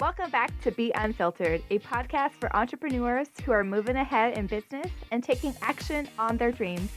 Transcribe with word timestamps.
Welcome 0.00 0.30
back 0.30 0.58
to 0.62 0.70
Be 0.70 0.92
Unfiltered, 0.94 1.62
a 1.68 1.78
podcast 1.80 2.30
for 2.40 2.56
entrepreneurs 2.56 3.28
who 3.44 3.52
are 3.52 3.62
moving 3.62 3.96
ahead 3.96 4.38
in 4.38 4.46
business 4.46 4.90
and 5.10 5.22
taking 5.22 5.54
action 5.60 6.08
on 6.18 6.38
their 6.38 6.50
dreams. 6.50 6.90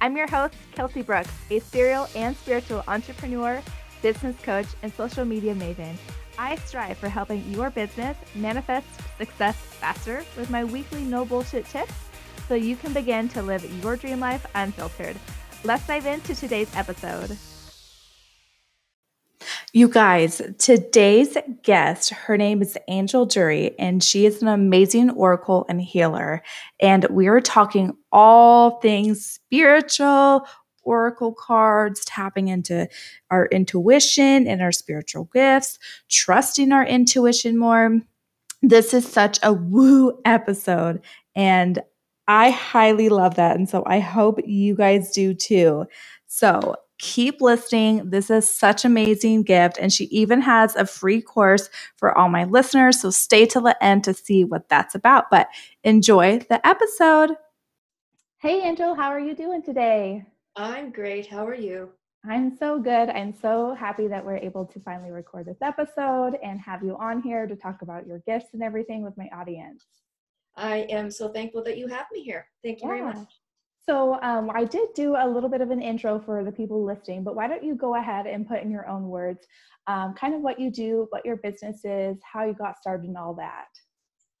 I'm 0.00 0.16
your 0.16 0.28
host, 0.28 0.54
Kelsey 0.72 1.02
Brooks, 1.02 1.32
a 1.50 1.58
serial 1.58 2.06
and 2.14 2.36
spiritual 2.36 2.84
entrepreneur, 2.86 3.60
business 4.02 4.36
coach, 4.44 4.68
and 4.84 4.94
social 4.94 5.24
media 5.24 5.52
maven. 5.52 5.96
I 6.38 6.54
strive 6.54 6.96
for 6.96 7.08
helping 7.08 7.44
your 7.50 7.70
business 7.70 8.16
manifest 8.36 8.86
success 9.18 9.56
faster 9.56 10.24
with 10.36 10.48
my 10.48 10.62
weekly 10.62 11.02
no 11.02 11.24
bullshit 11.24 11.66
tips 11.66 11.94
so 12.46 12.54
you 12.54 12.76
can 12.76 12.92
begin 12.92 13.28
to 13.30 13.42
live 13.42 13.64
your 13.82 13.96
dream 13.96 14.20
life 14.20 14.46
unfiltered. 14.54 15.16
Let's 15.64 15.88
dive 15.88 16.06
into 16.06 16.36
today's 16.36 16.72
episode. 16.76 17.36
You 19.76 19.88
guys, 19.88 20.40
today's 20.58 21.36
guest, 21.64 22.10
her 22.10 22.36
name 22.36 22.62
is 22.62 22.78
Angel 22.86 23.26
Jury, 23.26 23.76
and 23.76 24.04
she 24.04 24.24
is 24.24 24.40
an 24.40 24.46
amazing 24.46 25.10
oracle 25.10 25.66
and 25.68 25.82
healer. 25.82 26.44
And 26.78 27.04
we 27.10 27.26
are 27.26 27.40
talking 27.40 27.96
all 28.12 28.78
things 28.78 29.26
spiritual, 29.26 30.46
oracle 30.84 31.34
cards, 31.34 32.04
tapping 32.04 32.46
into 32.46 32.88
our 33.32 33.46
intuition 33.46 34.46
and 34.46 34.62
our 34.62 34.70
spiritual 34.70 35.28
gifts, 35.34 35.80
trusting 36.08 36.70
our 36.70 36.86
intuition 36.86 37.58
more. 37.58 37.98
This 38.62 38.94
is 38.94 39.04
such 39.04 39.40
a 39.42 39.52
woo 39.52 40.20
episode, 40.24 41.00
and 41.34 41.82
I 42.28 42.50
highly 42.50 43.08
love 43.08 43.34
that. 43.34 43.56
And 43.56 43.68
so 43.68 43.82
I 43.88 43.98
hope 43.98 44.38
you 44.46 44.76
guys 44.76 45.10
do 45.10 45.34
too. 45.34 45.86
So 46.28 46.76
keep 47.04 47.42
listening. 47.42 48.08
This 48.08 48.30
is 48.30 48.48
such 48.48 48.82
amazing 48.82 49.42
gift. 49.42 49.76
And 49.78 49.92
she 49.92 50.04
even 50.04 50.40
has 50.40 50.74
a 50.74 50.86
free 50.86 51.20
course 51.20 51.68
for 51.96 52.16
all 52.16 52.30
my 52.30 52.44
listeners. 52.44 52.98
So 52.98 53.10
stay 53.10 53.44
till 53.44 53.60
the 53.60 53.76
end 53.84 54.04
to 54.04 54.14
see 54.14 54.42
what 54.42 54.70
that's 54.70 54.94
about. 54.94 55.26
But 55.30 55.48
enjoy 55.82 56.38
the 56.48 56.66
episode. 56.66 57.32
Hey, 58.38 58.62
Angel, 58.62 58.94
how 58.94 59.08
are 59.08 59.20
you 59.20 59.34
doing 59.34 59.62
today? 59.62 60.24
I'm 60.56 60.90
great. 60.90 61.26
How 61.26 61.46
are 61.46 61.54
you? 61.54 61.90
I'm 62.26 62.56
so 62.56 62.78
good. 62.78 63.10
I'm 63.10 63.34
so 63.34 63.74
happy 63.74 64.06
that 64.08 64.24
we're 64.24 64.38
able 64.38 64.64
to 64.64 64.80
finally 64.80 65.10
record 65.10 65.44
this 65.44 65.60
episode 65.60 66.38
and 66.42 66.58
have 66.58 66.82
you 66.82 66.96
on 66.96 67.20
here 67.20 67.46
to 67.46 67.54
talk 67.54 67.82
about 67.82 68.06
your 68.06 68.20
gifts 68.20 68.54
and 68.54 68.62
everything 68.62 69.02
with 69.02 69.16
my 69.18 69.28
audience. 69.36 69.84
I 70.56 70.86
am 70.88 71.10
so 71.10 71.28
thankful 71.28 71.62
that 71.64 71.76
you 71.76 71.86
have 71.88 72.06
me 72.12 72.22
here. 72.22 72.46
Thank 72.62 72.80
you 72.80 72.88
yeah. 72.88 72.94
very 72.94 73.04
much. 73.04 73.28
So, 73.88 74.18
um, 74.22 74.50
I 74.54 74.64
did 74.64 74.88
do 74.94 75.14
a 75.16 75.28
little 75.28 75.50
bit 75.50 75.60
of 75.60 75.70
an 75.70 75.82
intro 75.82 76.18
for 76.18 76.42
the 76.42 76.52
people 76.52 76.84
listening, 76.84 77.22
but 77.22 77.36
why 77.36 77.46
don't 77.46 77.62
you 77.62 77.74
go 77.74 77.96
ahead 77.96 78.26
and 78.26 78.48
put 78.48 78.62
in 78.62 78.70
your 78.70 78.88
own 78.88 79.08
words 79.08 79.46
um, 79.86 80.14
kind 80.14 80.34
of 80.34 80.40
what 80.40 80.58
you 80.58 80.70
do, 80.70 81.06
what 81.10 81.24
your 81.24 81.36
business 81.36 81.84
is, 81.84 82.16
how 82.30 82.44
you 82.44 82.54
got 82.54 82.78
started, 82.78 83.06
and 83.06 83.16
all 83.18 83.34
that? 83.34 83.66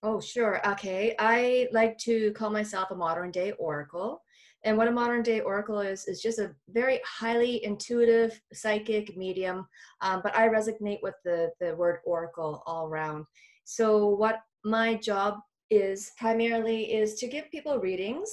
Oh, 0.02 0.20
sure. 0.20 0.60
Okay. 0.66 1.14
I 1.18 1.68
like 1.72 1.98
to 1.98 2.32
call 2.32 2.50
myself 2.50 2.90
a 2.90 2.94
modern 2.94 3.30
day 3.30 3.52
oracle. 3.52 4.22
And 4.64 4.78
what 4.78 4.88
a 4.88 4.92
modern 4.92 5.22
day 5.22 5.40
oracle 5.40 5.80
is, 5.80 6.06
is 6.06 6.22
just 6.22 6.38
a 6.38 6.54
very 6.68 7.00
highly 7.06 7.64
intuitive 7.64 8.40
psychic 8.52 9.16
medium. 9.16 9.66
Um, 10.00 10.20
but 10.22 10.34
I 10.34 10.48
resonate 10.48 11.00
with 11.02 11.14
the, 11.24 11.50
the 11.60 11.74
word 11.76 12.00
oracle 12.04 12.62
all 12.66 12.86
around. 12.86 13.26
So, 13.64 14.08
what 14.08 14.40
my 14.64 14.94
job 14.94 15.38
is 15.70 16.12
primarily 16.18 16.92
is 16.94 17.14
to 17.16 17.26
give 17.26 17.50
people 17.50 17.78
readings 17.78 18.30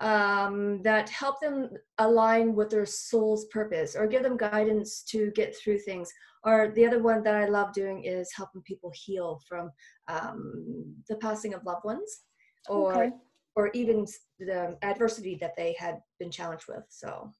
um, 0.00 0.82
that 0.82 1.08
help 1.08 1.40
them 1.40 1.70
align 1.98 2.54
with 2.54 2.70
their 2.70 2.86
soul's 2.86 3.46
purpose 3.46 3.94
or 3.94 4.06
give 4.06 4.22
them 4.22 4.36
guidance 4.36 5.02
to 5.04 5.30
get 5.32 5.56
through 5.56 5.78
things. 5.78 6.12
Or 6.44 6.72
the 6.74 6.86
other 6.86 7.02
one 7.02 7.22
that 7.22 7.34
I 7.34 7.46
love 7.46 7.72
doing 7.72 8.04
is 8.04 8.32
helping 8.34 8.62
people 8.62 8.92
heal 8.94 9.40
from 9.48 9.70
um, 10.08 10.94
the 11.08 11.16
passing 11.16 11.54
of 11.54 11.64
loved 11.64 11.84
ones 11.84 12.22
or 12.68 13.04
okay. 13.04 13.12
or 13.54 13.70
even 13.74 14.06
the 14.38 14.76
adversity 14.82 15.36
that 15.40 15.56
they 15.56 15.76
had 15.78 16.00
been 16.18 16.30
challenged 16.30 16.66
with. 16.68 16.84
So 16.88 17.32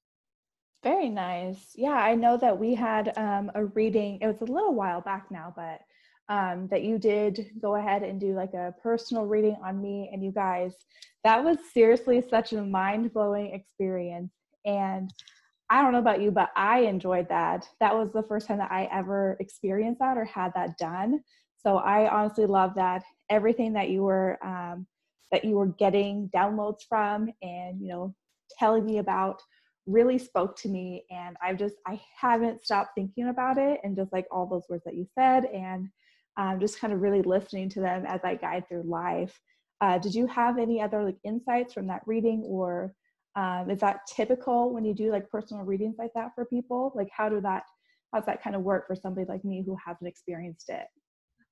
very 0.83 1.09
nice. 1.09 1.73
Yeah, 1.75 1.91
I 1.91 2.15
know 2.15 2.37
that 2.39 2.59
we 2.59 2.75
had 2.75 3.17
um, 3.17 3.51
a 3.55 3.67
reading. 3.67 4.19
It 4.21 4.27
was 4.27 4.41
a 4.41 4.53
little 4.53 4.75
while 4.75 5.01
back 5.01 5.31
now, 5.31 5.53
but 5.55 5.81
um, 6.33 6.67
that 6.71 6.83
you 6.83 6.99
did 6.99 7.51
go 7.61 7.77
ahead 7.77 8.03
and 8.03 8.19
do 8.19 8.33
like 8.35 8.55
a 8.55 8.75
personal 8.83 9.27
reading 9.27 9.57
on 9.63 9.83
me 9.83 10.09
and 10.11 10.25
you 10.25 10.33
guys. 10.33 10.73
That 11.25 11.45
was 11.45 11.59
seriously 11.75 12.25
such 12.29 12.55
a 12.55 12.63
mind 12.63 13.13
blowing 13.13 13.53
experience. 13.53 14.33
And 14.65 15.13
I 15.69 15.83
don't 15.83 15.93
know 15.93 15.99
about 15.99 16.23
you, 16.23 16.31
but 16.31 16.51
I 16.57 16.81
enjoyed 16.81 17.29
that. 17.29 17.69
That 17.81 17.95
was 17.95 18.13
the 18.13 18.23
first 18.23 18.49
time 18.49 18.59
that 18.59 18.73
I 18.73 18.89
ever 18.91 19.37
experienced 19.41 20.01
that 20.01 20.17
or 20.17 20.25
had 20.25 20.53
that 20.55 20.79
done. 20.79 21.21
So 21.59 21.77
I 21.77 22.11
honestly 22.11 22.47
love 22.47 22.73
that. 22.77 23.03
Everything 23.29 23.75
that 23.75 23.91
you 23.91 24.03
were 24.03 24.39
um, 24.43 24.87
that 25.33 25.45
you 25.45 25.57
were 25.57 25.67
getting 25.67 26.31
downloads 26.35 26.83
from 26.89 27.31
and 27.43 27.81
you 27.81 27.89
know 27.89 28.15
telling 28.59 28.85
me 28.85 28.99
about 28.99 29.43
really 29.87 30.19
spoke 30.19 30.57
to 30.57 30.69
me 30.69 31.05
and 31.11 31.37
i've 31.43 31.59
just 31.59 31.75
i 31.87 32.01
haven't 32.17 32.65
stopped 32.65 32.91
thinking 32.95 33.29
about 33.29 33.59
it 33.59 33.81
and 33.83 33.97
just 33.97 34.13
like 34.13 34.27
all 34.31 34.47
those 34.47 34.63
words 34.69 34.85
that 34.85 34.95
you 34.95 35.05
said 35.19 35.47
and 35.47 35.89
um, 36.37 36.61
just 36.61 36.81
kind 36.81 36.93
of 36.93 37.01
really 37.01 37.23
listening 37.23 37.69
to 37.71 37.81
them 37.81 38.05
as 38.07 38.21
I 38.25 38.37
guide 38.37 38.69
through 38.69 38.85
life. 38.85 39.39
Uh, 39.81 39.99
did 39.99 40.15
you 40.15 40.27
have 40.27 40.59
any 40.59 40.81
other 40.81 41.05
like 41.05 41.19
insights 41.25 41.75
from 41.75 41.87
that 41.89 42.03
reading, 42.07 42.45
or 42.47 42.95
um, 43.37 43.71
is 43.71 43.81
that 43.81 44.01
typical 44.07 44.73
when 44.73 44.85
you 44.85 44.95
do 44.95 45.11
like 45.11 45.29
personal 45.31 45.65
readings 45.65 45.97
like 45.99 46.13
that 46.15 46.31
for 46.35 46.45
people? 46.45 46.93
Like, 46.95 47.09
how 47.15 47.29
do 47.29 47.41
that 47.41 47.65
how's 48.13 48.27
that 48.27 48.43
kind 48.43 48.55
of 48.55 48.63
work 48.63 48.87
for 48.87 48.95
somebody 48.95 49.27
like 49.27 49.45
me 49.45 49.63
who 49.65 49.77
hasn't 49.85 50.09
experienced 50.09 50.69
it? 50.69 50.87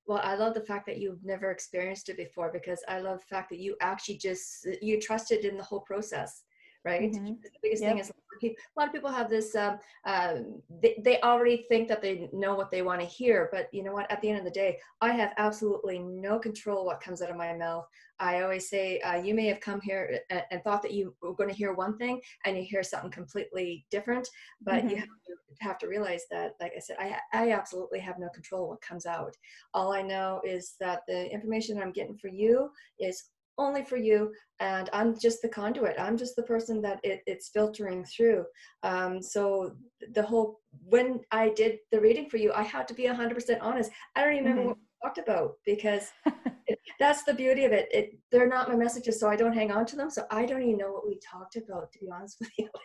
Well, 0.05 0.21
I 0.23 0.35
love 0.35 0.53
the 0.53 0.61
fact 0.61 0.85
that 0.87 0.97
you've 0.97 1.23
never 1.23 1.51
experienced 1.51 2.09
it 2.09 2.17
before 2.17 2.51
because 2.51 2.83
I 2.87 2.99
love 2.99 3.19
the 3.19 3.35
fact 3.35 3.49
that 3.49 3.59
you 3.59 3.75
actually 3.81 4.17
just 4.17 4.67
you 4.81 4.99
trusted 4.99 5.45
in 5.45 5.57
the 5.57 5.63
whole 5.63 5.81
process 5.81 6.43
right? 6.85 7.11
Mm-hmm. 7.11 7.25
The 7.43 7.49
biggest 7.61 7.83
yep. 7.83 7.91
thing 7.91 7.99
is 7.99 8.11
a 8.49 8.79
lot 8.79 8.87
of 8.87 8.93
people 8.93 9.11
have 9.11 9.29
this, 9.29 9.55
um, 9.55 9.79
uh, 10.05 10.35
they, 10.81 11.01
they 11.03 11.21
already 11.21 11.65
think 11.69 11.87
that 11.87 12.01
they 12.01 12.29
know 12.33 12.55
what 12.55 12.71
they 12.71 12.81
want 12.81 13.01
to 13.01 13.05
hear, 13.05 13.49
but 13.51 13.67
you 13.71 13.83
know 13.83 13.93
what? 13.93 14.09
At 14.11 14.21
the 14.21 14.29
end 14.29 14.39
of 14.39 14.45
the 14.45 14.51
day, 14.51 14.79
I 15.01 15.11
have 15.11 15.33
absolutely 15.37 15.99
no 15.99 16.39
control 16.39 16.85
what 16.85 17.01
comes 17.01 17.21
out 17.21 17.29
of 17.29 17.35
my 17.35 17.53
mouth. 17.53 17.85
I 18.19 18.41
always 18.41 18.69
say, 18.69 18.99
uh, 18.99 19.15
you 19.15 19.33
may 19.33 19.47
have 19.47 19.59
come 19.59 19.81
here 19.81 20.19
and, 20.29 20.43
and, 20.51 20.63
thought 20.63 20.83
that 20.83 20.93
you 20.93 21.15
were 21.23 21.33
going 21.33 21.49
to 21.49 21.55
hear 21.55 21.73
one 21.73 21.97
thing 21.97 22.21
and 22.45 22.55
you 22.55 22.63
hear 22.63 22.83
something 22.83 23.09
completely 23.09 23.85
different, 23.89 24.27
but 24.61 24.75
mm-hmm. 24.75 24.89
you 24.89 24.95
have 24.97 25.05
to, 25.05 25.33
have 25.59 25.77
to 25.79 25.87
realize 25.87 26.23
that, 26.29 26.51
like 26.59 26.73
I 26.75 26.79
said, 26.79 26.97
I, 26.99 27.17
I 27.33 27.51
absolutely 27.51 27.99
have 27.99 28.19
no 28.19 28.29
control 28.29 28.69
what 28.69 28.81
comes 28.81 29.07
out. 29.07 29.35
All 29.73 29.91
I 29.91 30.03
know 30.03 30.39
is 30.43 30.75
that 30.79 31.01
the 31.07 31.31
information 31.31 31.81
I'm 31.81 31.91
getting 31.91 32.17
for 32.17 32.27
you 32.27 32.69
is 32.99 33.29
only 33.57 33.83
for 33.83 33.97
you 33.97 34.31
and 34.59 34.89
i'm 34.93 35.19
just 35.19 35.41
the 35.41 35.49
conduit. 35.49 35.95
I'm 35.99 36.17
just 36.17 36.35
the 36.35 36.43
person 36.43 36.81
that 36.83 36.99
it, 37.03 37.21
it's 37.25 37.49
filtering 37.49 38.05
through. 38.05 38.45
Um, 38.83 39.21
so 39.21 39.75
the 40.13 40.23
whole 40.23 40.59
when 40.85 41.19
i 41.31 41.49
did 41.49 41.79
the 41.91 41.99
reading 41.99 42.29
for 42.29 42.37
you 42.37 42.51
i 42.53 42.63
had 42.63 42.87
to 42.87 42.93
be 42.93 43.03
100% 43.03 43.57
honest. 43.61 43.91
I 44.15 44.23
don't 44.23 44.33
even 44.33 44.43
remember 44.45 44.61
mm-hmm. 44.61 44.69
what 44.69 44.77
we 44.77 45.07
talked 45.07 45.29
about 45.29 45.51
because 45.65 46.09
it, 46.67 46.79
that's 46.99 47.23
the 47.23 47.33
beauty 47.33 47.65
of 47.65 47.71
it. 47.71 47.87
it 47.91 48.17
they're 48.31 48.47
not 48.47 48.69
my 48.69 48.75
messages 48.75 49.19
so 49.19 49.29
i 49.29 49.35
don't 49.35 49.53
hang 49.53 49.71
on 49.71 49.85
to 49.85 49.95
them 49.95 50.09
so 50.09 50.23
i 50.31 50.45
don't 50.45 50.63
even 50.63 50.77
know 50.77 50.91
what 50.91 51.07
we 51.07 51.19
talked 51.19 51.55
about 51.55 51.91
to 51.91 51.99
be 51.99 52.09
honest 52.13 52.37
with 52.39 52.51
you. 52.57 52.69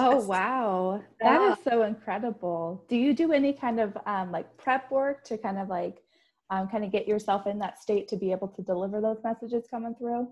Oh 0.00 0.24
wow. 0.24 1.02
That 1.20 1.40
is 1.50 1.64
so 1.64 1.82
incredible. 1.82 2.84
Do 2.88 2.96
you 2.96 3.12
do 3.12 3.32
any 3.32 3.52
kind 3.52 3.80
of 3.80 3.98
um, 4.06 4.30
like 4.30 4.56
prep 4.56 4.92
work 4.92 5.24
to 5.24 5.36
kind 5.36 5.58
of 5.58 5.68
like 5.68 6.04
um, 6.50 6.68
kind 6.68 6.84
of 6.84 6.92
get 6.92 7.06
yourself 7.06 7.46
in 7.46 7.58
that 7.58 7.78
state 7.78 8.08
to 8.08 8.16
be 8.16 8.32
able 8.32 8.48
to 8.48 8.62
deliver 8.62 9.00
those 9.00 9.18
messages 9.22 9.64
coming 9.70 9.94
through? 9.94 10.28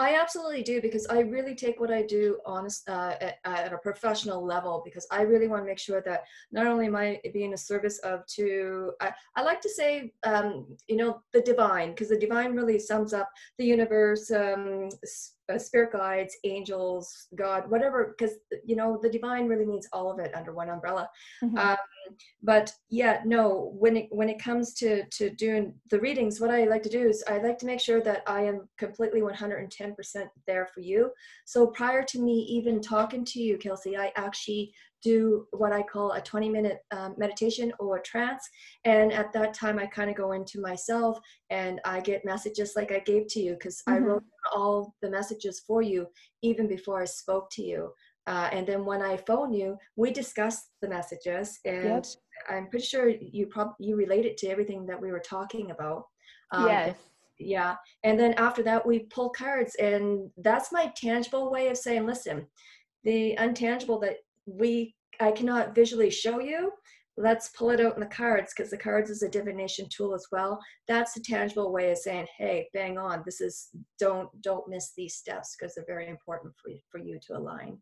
I 0.00 0.14
absolutely 0.14 0.62
do 0.62 0.80
because 0.80 1.06
I 1.08 1.20
really 1.20 1.54
take 1.54 1.78
what 1.78 1.90
I 1.90 2.02
do 2.02 2.38
honest 2.46 2.88
uh, 2.88 3.16
at, 3.20 3.36
at, 3.44 3.72
a 3.74 3.76
professional 3.76 4.42
level 4.42 4.80
because 4.82 5.06
I 5.10 5.22
really 5.22 5.46
want 5.46 5.62
to 5.62 5.66
make 5.66 5.78
sure 5.78 6.02
that 6.06 6.22
not 6.50 6.66
only 6.66 6.86
am 6.86 6.96
I 6.96 7.20
being 7.34 7.52
a 7.52 7.58
service 7.58 7.98
of 7.98 8.24
to 8.36 8.92
I, 9.02 9.12
I 9.36 9.42
like 9.42 9.60
to 9.60 9.68
say 9.68 10.14
um, 10.24 10.66
you 10.88 10.96
know 10.96 11.20
the 11.34 11.42
divine 11.42 11.90
because 11.90 12.08
the 12.08 12.18
divine 12.18 12.54
really 12.54 12.78
sums 12.78 13.12
up 13.12 13.28
the 13.58 13.66
universe 13.66 14.30
um, 14.30 14.88
uh, 15.50 15.58
spirit 15.58 15.92
guides, 15.92 16.36
angels, 16.44 17.26
God, 17.34 17.70
whatever, 17.70 18.14
because 18.16 18.36
you 18.64 18.76
know 18.76 18.98
the 19.02 19.10
divine 19.10 19.46
really 19.46 19.66
means 19.66 19.88
all 19.92 20.10
of 20.10 20.18
it 20.18 20.34
under 20.34 20.52
one 20.52 20.70
umbrella. 20.70 21.08
Mm-hmm. 21.42 21.58
Um, 21.58 21.76
but 22.42 22.72
yeah, 22.88 23.20
no, 23.24 23.72
when 23.78 23.96
it 23.96 24.08
when 24.10 24.28
it 24.28 24.42
comes 24.42 24.74
to 24.74 25.04
to 25.04 25.30
doing 25.30 25.74
the 25.90 26.00
readings, 26.00 26.40
what 26.40 26.50
I 26.50 26.64
like 26.64 26.82
to 26.84 26.88
do 26.88 27.08
is 27.08 27.24
I 27.28 27.38
like 27.38 27.58
to 27.58 27.66
make 27.66 27.80
sure 27.80 28.00
that 28.02 28.22
I 28.26 28.42
am 28.42 28.68
completely 28.78 29.20
110% 29.20 29.94
there 30.46 30.68
for 30.74 30.80
you. 30.80 31.10
So 31.44 31.66
prior 31.68 32.02
to 32.04 32.20
me 32.20 32.40
even 32.48 32.80
talking 32.80 33.24
to 33.26 33.40
you, 33.40 33.58
Kelsey, 33.58 33.96
I 33.96 34.12
actually 34.16 34.72
do 35.02 35.46
what 35.52 35.72
I 35.72 35.82
call 35.82 36.12
a 36.12 36.20
20 36.20 36.48
minute 36.48 36.78
um, 36.90 37.14
meditation 37.18 37.72
or 37.78 38.00
trance. 38.00 38.48
And 38.84 39.12
at 39.12 39.32
that 39.32 39.54
time, 39.54 39.78
I 39.78 39.86
kind 39.86 40.10
of 40.10 40.16
go 40.16 40.32
into 40.32 40.60
myself 40.60 41.18
and 41.50 41.80
I 41.84 42.00
get 42.00 42.24
messages 42.24 42.72
like 42.76 42.92
I 42.92 43.00
gave 43.00 43.26
to 43.28 43.40
you 43.40 43.52
because 43.54 43.82
mm-hmm. 43.88 43.92
I 43.92 43.98
wrote 44.06 44.24
all 44.54 44.94
the 45.02 45.10
messages 45.10 45.62
for 45.66 45.82
you 45.82 46.06
even 46.42 46.66
before 46.66 47.02
I 47.02 47.06
spoke 47.06 47.50
to 47.52 47.62
you. 47.62 47.92
Uh, 48.26 48.48
and 48.52 48.66
then 48.66 48.84
when 48.84 49.02
I 49.02 49.16
phone 49.16 49.52
you, 49.52 49.76
we 49.96 50.12
discuss 50.12 50.68
the 50.82 50.88
messages 50.88 51.58
and 51.64 51.84
yep. 51.84 52.04
I'm 52.48 52.68
pretty 52.68 52.84
sure 52.84 53.08
you 53.08 53.46
probably 53.46 53.86
you 53.86 53.96
related 53.96 54.36
to 54.38 54.48
everything 54.48 54.86
that 54.86 55.00
we 55.00 55.10
were 55.10 55.20
talking 55.20 55.70
about. 55.70 56.04
Um, 56.52 56.66
yes. 56.66 56.96
Yeah. 57.40 57.76
And 58.04 58.20
then 58.20 58.34
after 58.34 58.62
that, 58.64 58.86
we 58.86 59.00
pull 59.00 59.30
cards, 59.30 59.74
and 59.76 60.30
that's 60.36 60.72
my 60.72 60.92
tangible 60.94 61.50
way 61.50 61.68
of 61.68 61.78
saying, 61.78 62.06
listen, 62.06 62.46
the 63.02 63.34
untangible 63.38 64.00
that 64.02 64.16
we 64.46 64.94
I 65.20 65.32
cannot 65.32 65.74
visually 65.74 66.10
show 66.10 66.40
you. 66.40 66.72
Let's 67.16 67.50
pull 67.50 67.70
it 67.70 67.80
out 67.80 67.94
in 67.94 68.00
the 68.00 68.06
cards 68.06 68.52
because 68.56 68.70
the 68.70 68.78
cards 68.78 69.10
is 69.10 69.22
a 69.22 69.28
divination 69.28 69.86
tool 69.94 70.14
as 70.14 70.26
well. 70.32 70.58
That's 70.88 71.16
a 71.16 71.22
tangible 71.22 71.72
way 71.72 71.90
of 71.90 71.98
saying, 71.98 72.26
"Hey, 72.38 72.68
bang 72.72 72.96
on! 72.98 73.22
This 73.24 73.40
is 73.40 73.68
don't 73.98 74.28
don't 74.42 74.68
miss 74.68 74.92
these 74.96 75.16
steps 75.16 75.56
because 75.56 75.74
they're 75.74 75.84
very 75.86 76.08
important 76.08 76.54
for 76.62 76.70
you, 76.70 76.80
for 76.90 76.98
you 76.98 77.18
to 77.26 77.36
align." 77.36 77.80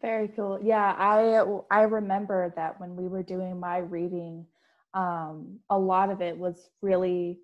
Very 0.00 0.28
cool. 0.28 0.60
Yeah, 0.62 0.94
I 0.96 1.42
I 1.70 1.82
remember 1.82 2.52
that 2.56 2.80
when 2.80 2.96
we 2.96 3.08
were 3.08 3.22
doing 3.22 3.58
my 3.58 3.78
reading, 3.78 4.46
um, 4.94 5.58
a 5.70 5.78
lot 5.78 6.10
of 6.10 6.22
it 6.22 6.38
was 6.38 6.70
really 6.80 7.40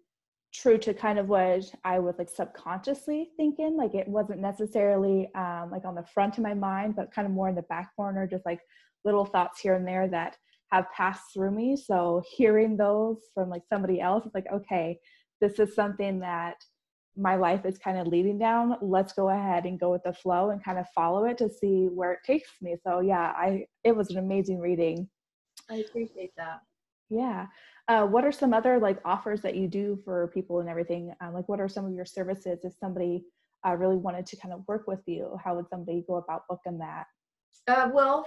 true 0.54 0.78
to 0.78 0.94
kind 0.94 1.18
of 1.18 1.28
what 1.28 1.64
I 1.84 1.98
was 1.98 2.14
like 2.16 2.30
subconsciously 2.30 3.30
thinking. 3.36 3.76
Like 3.76 3.94
it 3.94 4.06
wasn't 4.06 4.40
necessarily 4.40 5.28
um, 5.34 5.70
like 5.70 5.84
on 5.84 5.94
the 5.94 6.04
front 6.04 6.38
of 6.38 6.44
my 6.44 6.54
mind, 6.54 6.94
but 6.96 7.12
kind 7.12 7.26
of 7.26 7.32
more 7.32 7.48
in 7.48 7.54
the 7.54 7.62
back 7.62 7.94
corner, 7.96 8.26
just 8.26 8.46
like 8.46 8.60
little 9.04 9.24
thoughts 9.24 9.60
here 9.60 9.74
and 9.74 9.86
there 9.86 10.08
that 10.08 10.36
have 10.70 10.86
passed 10.96 11.32
through 11.32 11.50
me. 11.50 11.76
So 11.76 12.22
hearing 12.36 12.76
those 12.76 13.18
from 13.34 13.50
like 13.50 13.62
somebody 13.68 14.00
else, 14.00 14.24
it's 14.24 14.34
like, 14.34 14.46
okay, 14.52 14.98
this 15.40 15.58
is 15.58 15.74
something 15.74 16.20
that 16.20 16.56
my 17.16 17.36
life 17.36 17.64
is 17.64 17.78
kind 17.78 17.98
of 17.98 18.06
leading 18.06 18.38
down. 18.38 18.76
Let's 18.80 19.12
go 19.12 19.30
ahead 19.30 19.66
and 19.66 19.78
go 19.78 19.90
with 19.90 20.02
the 20.04 20.12
flow 20.12 20.50
and 20.50 20.64
kind 20.64 20.78
of 20.78 20.86
follow 20.94 21.24
it 21.24 21.38
to 21.38 21.48
see 21.48 21.88
where 21.92 22.12
it 22.12 22.20
takes 22.24 22.50
me. 22.62 22.76
So 22.84 23.00
yeah, 23.00 23.32
I 23.36 23.66
it 23.82 23.94
was 23.94 24.10
an 24.10 24.18
amazing 24.18 24.60
reading. 24.60 25.08
I 25.70 25.76
appreciate 25.76 26.32
that. 26.36 26.60
Yeah. 27.10 27.46
Uh, 27.86 28.06
what 28.06 28.24
are 28.24 28.32
some 28.32 28.54
other 28.54 28.78
like 28.78 28.98
offers 29.04 29.42
that 29.42 29.56
you 29.56 29.68
do 29.68 29.98
for 30.04 30.28
people 30.28 30.60
and 30.60 30.68
everything? 30.68 31.14
Um, 31.20 31.34
like, 31.34 31.48
what 31.48 31.60
are 31.60 31.68
some 31.68 31.84
of 31.84 31.92
your 31.92 32.06
services 32.06 32.60
if 32.64 32.72
somebody 32.80 33.24
uh, 33.66 33.74
really 33.74 33.96
wanted 33.96 34.26
to 34.26 34.36
kind 34.36 34.54
of 34.54 34.62
work 34.66 34.86
with 34.86 35.00
you? 35.06 35.38
How 35.42 35.54
would 35.54 35.68
somebody 35.68 36.04
go 36.06 36.16
about 36.16 36.44
booking 36.48 36.78
that? 36.78 37.06
Uh, 37.66 37.88
well, 37.94 38.26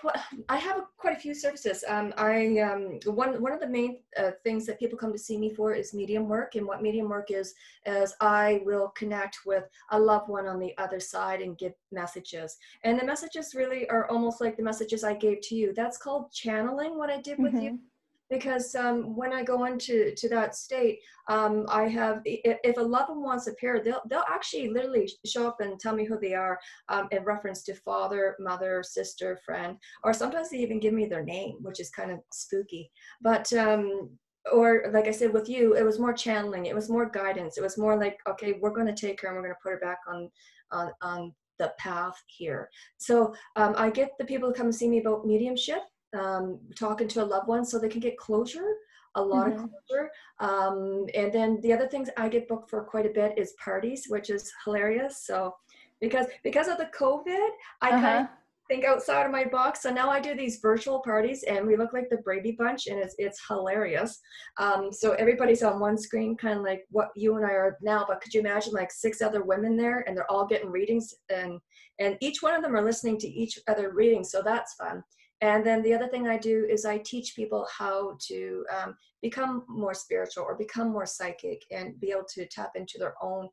I 0.50 0.58
have 0.58 0.86
quite 0.98 1.16
a 1.16 1.20
few 1.20 1.34
services. 1.36 1.84
Um, 1.88 2.14
I 2.18 2.60
um, 2.60 3.00
one 3.06 3.40
one 3.42 3.52
of 3.52 3.60
the 3.60 3.68
main 3.68 4.00
uh, 4.18 4.32
things 4.44 4.66
that 4.66 4.80
people 4.80 4.98
come 4.98 5.12
to 5.12 5.20
see 5.20 5.38
me 5.38 5.54
for 5.54 5.74
is 5.74 5.94
medium 5.94 6.28
work, 6.28 6.56
and 6.56 6.66
what 6.66 6.82
medium 6.82 7.10
work 7.10 7.30
is 7.30 7.54
is 7.86 8.16
I 8.20 8.62
will 8.66 8.90
connect 8.90 9.40
with 9.46 9.66
a 9.92 10.00
loved 10.00 10.28
one 10.28 10.48
on 10.48 10.60
the 10.60 10.76
other 10.78 11.00
side 11.00 11.42
and 11.42 11.58
give 11.58 11.74
messages. 11.92 12.58
And 12.84 13.00
the 13.00 13.06
messages 13.06 13.54
really 13.54 13.88
are 13.90 14.10
almost 14.10 14.42
like 14.42 14.58
the 14.58 14.64
messages 14.64 15.04
I 15.04 15.14
gave 15.14 15.42
to 15.42 15.56
you. 15.56 15.74
That's 15.74 15.98
called 15.98 16.32
channeling. 16.32 16.98
What 16.98 17.12
I 17.12 17.22
did 17.22 17.38
with 17.38 17.54
mm-hmm. 17.54 17.64
you 17.64 17.80
because 18.30 18.76
um, 18.76 19.16
when 19.16 19.34
I 19.34 19.44
go 19.44 19.66
into 19.66 20.14
to 20.16 20.30
that 20.30 20.56
state, 20.56 21.00
um, 21.30 21.66
I 21.70 21.88
have 21.88 22.22
if, 22.26 22.78
a 22.78 22.82
loved 22.82 23.10
one 23.10 23.24
wants 23.24 23.48
a 23.48 23.54
pair, 23.54 23.82
they'll 23.84 24.02
they'll 24.10 24.24
actually 24.30 24.70
literally 24.70 25.10
show 25.26 25.48
up 25.48 25.58
and 25.62 25.80
tell 25.80 25.96
me 25.96 26.06
who 26.06 26.20
they 26.20 26.34
are 26.34 26.60
um, 26.90 27.08
in 27.12 27.24
reference 27.24 27.64
to 27.64 27.76
father, 27.76 28.36
mother, 28.40 28.84
sister, 28.84 29.40
friend, 29.46 29.78
or 30.04 30.14
sometimes 30.14 30.50
they 30.50 30.58
even 30.58 30.80
give 30.80 30.94
me 30.94 31.06
their 31.06 31.24
name, 31.24 31.58
which 31.62 31.80
is 31.80 31.90
kind 31.90 32.12
of 32.12 32.20
spooky. 32.32 32.92
But 33.22 33.52
um, 33.54 34.10
or 34.52 34.86
like 34.94 35.08
I 35.08 35.12
said 35.12 35.34
with 35.34 35.50
you, 35.50 35.76
it 35.76 35.84
was 35.84 36.00
more 36.00 36.14
channeling, 36.14 36.66
it 36.66 36.76
was 36.76 36.90
more 36.90 37.10
guidance, 37.10 37.58
it 37.58 37.64
was 37.64 37.78
more 37.78 37.98
like 37.98 38.18
okay, 38.28 38.54
we're 38.60 38.72
going 38.72 38.88
to 38.88 38.94
take 38.94 39.22
her 39.22 39.28
and 39.28 39.38
we're 39.38 39.44
going 39.44 39.56
to 39.56 39.64
put 39.64 39.74
her 39.74 39.80
back 39.80 40.00
on 40.08 40.30
on 40.72 40.92
on 41.02 41.34
the 41.60 41.74
path 41.80 42.22
here. 42.28 42.70
So 42.98 43.34
um, 43.56 43.74
I 43.78 43.90
get 43.90 44.12
the 44.20 44.26
people 44.26 44.52
to 44.52 44.58
come 44.58 44.72
see 44.72 44.88
me 44.88 45.00
about 45.00 45.26
mediumship 45.26 45.80
um, 46.18 46.60
talking 46.76 47.08
to 47.08 47.24
a 47.24 47.26
loved 47.26 47.48
one 47.48 47.66
so 47.66 47.80
they 47.80 47.90
can 47.90 48.00
get 48.00 48.18
closure 48.18 48.76
a 49.18 49.22
lot 49.22 49.48
mm-hmm. 49.48 49.64
of 49.64 49.70
closure. 49.88 50.12
Um, 50.40 51.06
and 51.14 51.34
then 51.34 51.60
the 51.62 51.74
other 51.74 51.88
things 51.88 52.10
i 52.18 52.30
get 52.30 52.48
booked 52.48 52.70
for 52.70 52.84
quite 52.84 53.06
a 53.06 53.10
bit 53.10 53.38
is 53.38 53.54
parties 53.64 54.06
which 54.08 54.30
is 54.30 54.52
hilarious. 54.64 55.26
So 55.26 55.56
because 56.00 56.28
because 56.44 56.68
of 56.68 56.78
the 56.78 56.90
covid 56.98 57.50
i 57.82 57.90
uh-huh. 57.90 58.02
kind 58.02 58.24
of 58.26 58.28
think 58.68 58.84
outside 58.84 59.26
of 59.26 59.32
my 59.32 59.46
box. 59.46 59.82
So 59.82 59.90
now 59.92 60.10
i 60.10 60.20
do 60.20 60.36
these 60.36 60.60
virtual 60.60 61.00
parties 61.00 61.44
and 61.44 61.66
we 61.66 61.78
look 61.78 61.94
like 61.94 62.10
the 62.10 62.18
brady 62.18 62.52
bunch 62.52 62.88
and 62.88 63.00
it's, 63.00 63.16
it's 63.18 63.42
hilarious. 63.48 64.20
Um, 64.58 64.92
so 64.92 65.14
everybody's 65.14 65.64
on 65.64 65.80
one 65.80 65.98
screen 65.98 66.38
kind 66.38 66.60
of 66.60 66.64
like 66.64 66.86
what 66.90 67.10
you 67.16 67.38
and 67.38 67.46
i 67.46 67.52
are 67.52 67.78
now 67.82 68.06
but 68.08 68.22
could 68.22 68.34
you 68.34 68.42
imagine 68.42 68.74
like 68.74 68.92
six 68.92 69.22
other 69.22 69.44
women 69.44 69.76
there 69.78 70.04
and 70.06 70.16
they're 70.16 70.32
all 70.32 70.46
getting 70.46 70.70
readings 70.70 71.14
and 71.30 71.60
and 72.00 72.18
each 72.22 72.44
one 72.44 72.54
of 72.54 72.62
them 72.62 72.76
are 72.76 72.86
listening 72.86 73.18
to 73.18 73.28
each 73.28 73.58
other 73.68 73.92
reading. 73.92 74.24
So 74.24 74.44
that's 74.44 74.76
fun 74.76 75.04
and 75.42 75.66
then 75.66 75.84
the 75.84 75.94
other 75.94 76.08
thing 76.08 76.28
I 76.28 76.38
do 76.38 76.66
is 76.70 76.86
I 76.86 76.98
teach 76.98 77.36
people 77.36 77.68
how 77.76 78.18
to 78.28 78.66
um, 78.76 78.98
become 79.22 79.66
more 79.68 79.94
spiritual 79.94 80.44
or 80.44 80.56
become 80.56 80.90
more 80.90 81.06
psychic 81.06 81.64
and 81.72 82.00
be 82.00 82.12
able 82.12 82.26
to 82.34 82.48
tap 82.48 82.72
into 82.76 82.98
their 82.98 83.14
own 83.22 83.50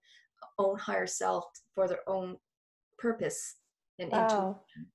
own 0.58 0.78
higher 0.78 1.06
self 1.06 1.44
for 1.74 1.88
their 1.88 2.06
own 2.06 2.36
purpose 2.98 3.56
and 3.98 4.10
wow. 4.10 4.22
intuition. 4.22 4.86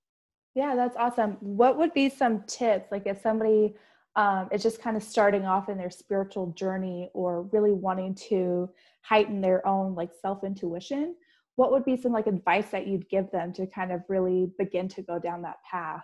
Yeah, 0.55 0.75
that's 0.75 0.97
awesome. 0.97 1.37
What 1.39 1.77
would 1.77 1.93
be 1.93 2.09
some 2.09 2.43
tips, 2.43 2.91
like 2.91 3.05
if 3.05 3.21
somebody 3.21 3.75
um, 4.15 4.49
is 4.51 4.63
just 4.63 4.81
kind 4.81 4.97
of 4.97 5.03
starting 5.03 5.45
off 5.45 5.69
in 5.69 5.77
their 5.77 5.89
spiritual 5.89 6.51
journey 6.53 7.09
or 7.13 7.43
really 7.43 7.71
wanting 7.71 8.15
to 8.29 8.69
heighten 9.01 9.41
their 9.41 9.65
own 9.67 9.95
like 9.95 10.11
self 10.21 10.43
intuition? 10.43 11.15
What 11.55 11.71
would 11.71 11.85
be 11.85 11.97
some 11.97 12.13
like 12.13 12.27
advice 12.27 12.69
that 12.69 12.87
you'd 12.87 13.09
give 13.09 13.29
them 13.31 13.53
to 13.53 13.67
kind 13.67 13.91
of 13.91 14.01
really 14.07 14.51
begin 14.57 14.87
to 14.89 15.01
go 15.01 15.19
down 15.19 15.41
that 15.43 15.57
path? 15.69 16.03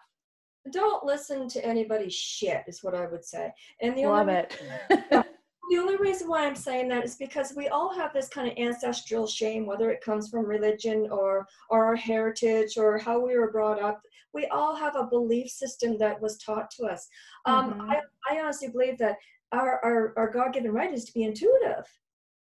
Don't 0.72 1.06
listen 1.06 1.48
to 1.50 1.66
anybody's 1.66 2.14
shit 2.14 2.64
is 2.68 2.84
what 2.84 2.96
I 2.96 3.06
would 3.08 3.24
say. 3.24 3.52
And 3.82 3.98
the 3.98 4.06
love 4.06 4.28
only, 4.28 4.42
it. 4.42 4.62
the 5.70 5.78
only 5.78 5.98
reason 5.98 6.28
why 6.28 6.46
I'm 6.46 6.56
saying 6.56 6.90
that 6.90 7.04
is 7.04 7.16
because 7.16 7.54
we 7.56 7.68
all 7.68 7.94
have 7.94 8.14
this 8.14 8.30
kind 8.30 8.48
of 8.48 8.58
ancestral 8.58 9.28
shame, 9.28 9.66
whether 9.66 9.92
it 9.92 10.02
comes 10.02 10.30
from 10.30 10.46
religion 10.46 11.08
or 11.12 11.48
or 11.70 11.86
our 11.86 11.96
heritage 11.96 12.78
or 12.78 12.98
how 12.98 13.20
we 13.20 13.38
were 13.38 13.52
brought 13.52 13.82
up. 13.82 14.02
We 14.34 14.48
all 14.48 14.76
have 14.76 14.96
a 14.98 15.08
belief 15.08 15.50
system 15.50 15.98
that 16.00 16.22
was 16.22 16.38
taught 16.40 16.70
to 16.72 16.86
us. 16.86 17.08
Um, 17.46 17.72
mm-hmm. 17.72 17.90
I, 17.92 18.02
I 18.30 18.42
honestly 18.42 18.68
believe 18.68 18.98
that 18.98 19.16
our, 19.54 19.80
our, 19.84 20.14
our 20.18 20.30
God-given 20.30 20.72
right 20.72 20.94
is 20.94 21.06
to 21.06 21.14
be 21.14 21.24
intuitive 21.24 21.86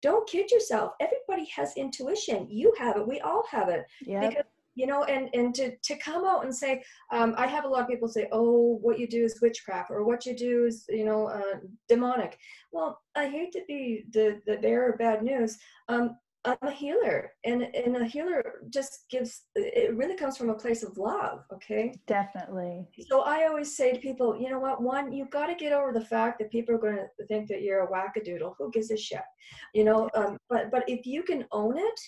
don't 0.01 0.29
kid 0.29 0.51
yourself 0.51 0.93
everybody 0.99 1.49
has 1.49 1.73
intuition 1.77 2.47
you 2.49 2.73
have 2.77 2.95
it 2.95 3.07
we 3.07 3.19
all 3.21 3.43
have 3.49 3.69
it 3.69 3.85
yep. 4.01 4.29
because 4.29 4.45
you 4.75 4.85
know 4.85 5.03
and 5.05 5.29
and 5.33 5.55
to 5.55 5.75
to 5.83 5.95
come 5.97 6.25
out 6.25 6.43
and 6.43 6.53
say 6.53 6.83
um, 7.11 7.33
i 7.37 7.47
have 7.47 7.65
a 7.65 7.67
lot 7.67 7.81
of 7.81 7.87
people 7.87 8.07
say 8.07 8.27
oh 8.31 8.77
what 8.81 8.99
you 8.99 9.07
do 9.07 9.23
is 9.23 9.41
witchcraft 9.41 9.89
or 9.89 10.03
what 10.03 10.25
you 10.25 10.35
do 10.35 10.65
is 10.65 10.85
you 10.89 11.05
know 11.05 11.27
uh, 11.27 11.57
demonic. 11.89 12.37
Well 12.71 12.99
i 13.15 13.27
hate 13.27 13.51
to 13.53 13.61
be 13.67 14.05
the 14.11 14.41
the 14.45 14.57
bearer 14.57 14.91
of 14.91 14.99
bad 14.99 15.23
news. 15.23 15.57
Um, 15.87 16.17
i'm 16.43 16.57
a 16.61 16.71
healer 16.71 17.31
and 17.43 17.63
and 17.63 17.97
a 17.97 18.05
healer 18.05 18.61
just 18.69 19.05
gives 19.09 19.45
it 19.55 19.95
really 19.95 20.15
comes 20.15 20.37
from 20.37 20.51
a 20.51 20.53
place 20.53 20.83
of 20.83 20.97
love 20.97 21.39
okay? 21.51 21.93
Definitely. 22.05 22.87
So 23.09 23.21
i 23.21 23.47
always 23.47 23.75
say 23.75 23.93
to 23.93 23.99
people 23.99 24.37
you 24.39 24.49
know 24.49 24.59
what? 24.59 24.81
One 24.81 25.11
you've 25.11 25.31
got 25.31 25.47
to 25.47 25.55
get 25.55 25.73
over 25.73 25.91
the 25.93 26.05
fact 26.05 26.39
that 26.39 26.51
people 26.51 26.75
are 26.75 26.79
going 26.85 26.97
to 26.97 27.25
think 27.27 27.47
that 27.47 27.61
you're 27.61 27.85
a 27.85 27.91
wackadoodle. 27.91 28.55
Who 28.57 28.71
gives 28.71 28.91
a 28.91 28.97
shit? 28.97 29.27
You 29.73 29.85
know 29.85 30.09
um, 30.13 30.37
but 30.49 30.69
but 30.71 30.83
if 30.87 31.05
you 31.05 31.23
can 31.23 31.45
own 31.51 31.77
it 31.77 31.99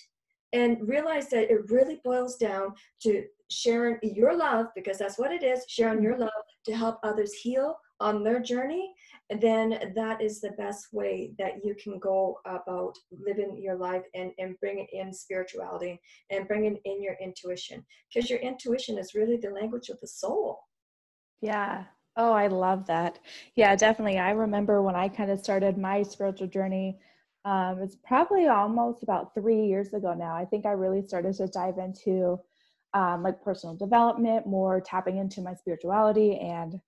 and 0.52 0.76
realize 0.88 1.28
that 1.28 1.50
it 1.50 1.70
really 1.70 2.00
boils 2.04 2.36
down 2.36 2.72
to 3.02 3.24
sharing 3.50 3.98
your 4.02 4.36
love 4.36 4.66
because 4.74 4.98
that's 4.98 5.18
what 5.18 5.32
it 5.32 5.42
is 5.42 5.64
sharing 5.68 6.02
your 6.02 6.12
mm-hmm. 6.12 6.22
love 6.22 6.42
to 6.66 6.76
help 6.76 6.98
others 7.02 7.32
heal 7.34 7.76
on 8.00 8.22
their 8.22 8.40
journey 8.40 8.94
then 9.40 9.92
that 9.94 10.22
is 10.22 10.40
the 10.40 10.52
best 10.52 10.86
way 10.92 11.32
that 11.38 11.62
you 11.62 11.74
can 11.74 11.98
go 11.98 12.38
about 12.46 12.94
living 13.10 13.58
your 13.60 13.76
life 13.76 14.04
and, 14.14 14.32
and 14.38 14.58
bringing 14.60 14.86
in 14.92 15.12
spirituality 15.12 16.00
and 16.30 16.48
bringing 16.48 16.78
in 16.84 17.02
your 17.02 17.14
intuition 17.22 17.84
because 18.12 18.30
your 18.30 18.38
intuition 18.38 18.96
is 18.96 19.14
really 19.14 19.36
the 19.36 19.50
language 19.50 19.90
of 19.90 20.00
the 20.00 20.06
soul. 20.06 20.58
Yeah. 21.42 21.84
Oh 22.16 22.32
i 22.32 22.46
love 22.46 22.86
that. 22.86 23.18
Yeah 23.54 23.76
definitely. 23.76 24.18
I 24.18 24.30
remember 24.30 24.80
when 24.82 24.96
i 24.96 25.08
kind 25.08 25.30
of 25.30 25.40
started 25.40 25.76
my 25.76 26.02
spiritual 26.02 26.48
journey 26.48 26.98
um, 27.48 27.80
it's 27.82 27.96
probably 27.96 28.46
almost 28.46 29.02
about 29.02 29.32
three 29.34 29.66
years 29.66 29.92
ago 29.94 30.14
now. 30.14 30.34
I 30.34 30.44
think 30.44 30.66
I 30.66 30.72
really 30.72 31.02
started 31.02 31.34
to 31.34 31.46
dive 31.46 31.78
into 31.78 32.38
um, 32.94 33.22
like 33.22 33.42
personal 33.42 33.76
development, 33.76 34.46
more 34.46 34.80
tapping 34.80 35.18
into 35.18 35.40
my 35.40 35.54
spirituality 35.54 36.38
and 36.38 36.80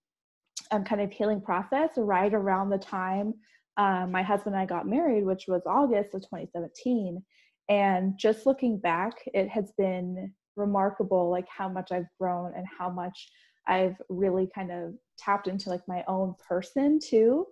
um, 0.70 0.84
kind 0.84 1.00
of 1.00 1.12
healing 1.12 1.40
process 1.40 1.90
right 1.96 2.32
around 2.32 2.70
the 2.70 2.78
time 2.78 3.34
um, 3.76 4.10
my 4.10 4.22
husband 4.22 4.54
and 4.54 4.62
I 4.62 4.66
got 4.66 4.86
married, 4.86 5.24
which 5.24 5.46
was 5.48 5.62
August 5.66 6.14
of 6.14 6.20
2017. 6.22 7.22
And 7.70 8.18
just 8.18 8.44
looking 8.44 8.78
back, 8.78 9.14
it 9.32 9.48
has 9.48 9.72
been 9.78 10.34
remarkable, 10.56 11.30
like 11.30 11.46
how 11.48 11.68
much 11.68 11.90
I've 11.90 12.08
grown 12.20 12.52
and 12.54 12.66
how 12.78 12.90
much 12.90 13.30
I've 13.66 13.96
really 14.10 14.50
kind 14.54 14.70
of 14.70 14.94
tapped 15.18 15.46
into 15.46 15.70
like 15.70 15.80
my 15.88 16.04
own 16.08 16.34
person 16.46 16.98
too. 17.02 17.46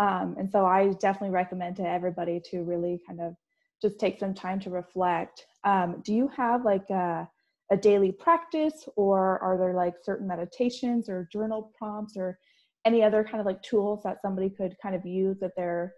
Um, 0.00 0.34
and 0.38 0.50
so 0.50 0.64
I 0.64 0.94
definitely 0.94 1.34
recommend 1.34 1.76
to 1.76 1.86
everybody 1.86 2.40
to 2.50 2.62
really 2.62 3.02
kind 3.06 3.20
of 3.20 3.34
just 3.82 3.98
take 3.98 4.18
some 4.18 4.32
time 4.32 4.58
to 4.60 4.70
reflect. 4.70 5.44
Um, 5.64 6.00
do 6.02 6.14
you 6.14 6.26
have 6.28 6.64
like 6.64 6.88
a, 6.88 7.28
a, 7.70 7.76
daily 7.76 8.10
practice, 8.10 8.88
or 8.96 9.38
are 9.40 9.58
there 9.58 9.74
like 9.74 9.94
certain 10.02 10.26
meditations 10.26 11.10
or 11.10 11.28
journal 11.30 11.70
prompts 11.76 12.16
or 12.16 12.38
any 12.86 13.02
other 13.02 13.22
kind 13.22 13.40
of 13.40 13.46
like 13.46 13.62
tools 13.62 14.02
that 14.04 14.22
somebody 14.22 14.48
could 14.48 14.74
kind 14.82 14.94
of 14.94 15.04
use 15.04 15.38
that 15.40 15.52
they're 15.54 15.92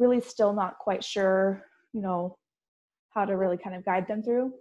really 0.00 0.20
still 0.20 0.52
not 0.52 0.78
quite 0.80 1.04
sure, 1.04 1.64
you 1.92 2.02
know, 2.02 2.36
how 3.10 3.24
to 3.24 3.36
really 3.36 3.56
kind 3.56 3.76
of 3.76 3.84
guide 3.84 4.08
them 4.08 4.20
through? 4.20 4.52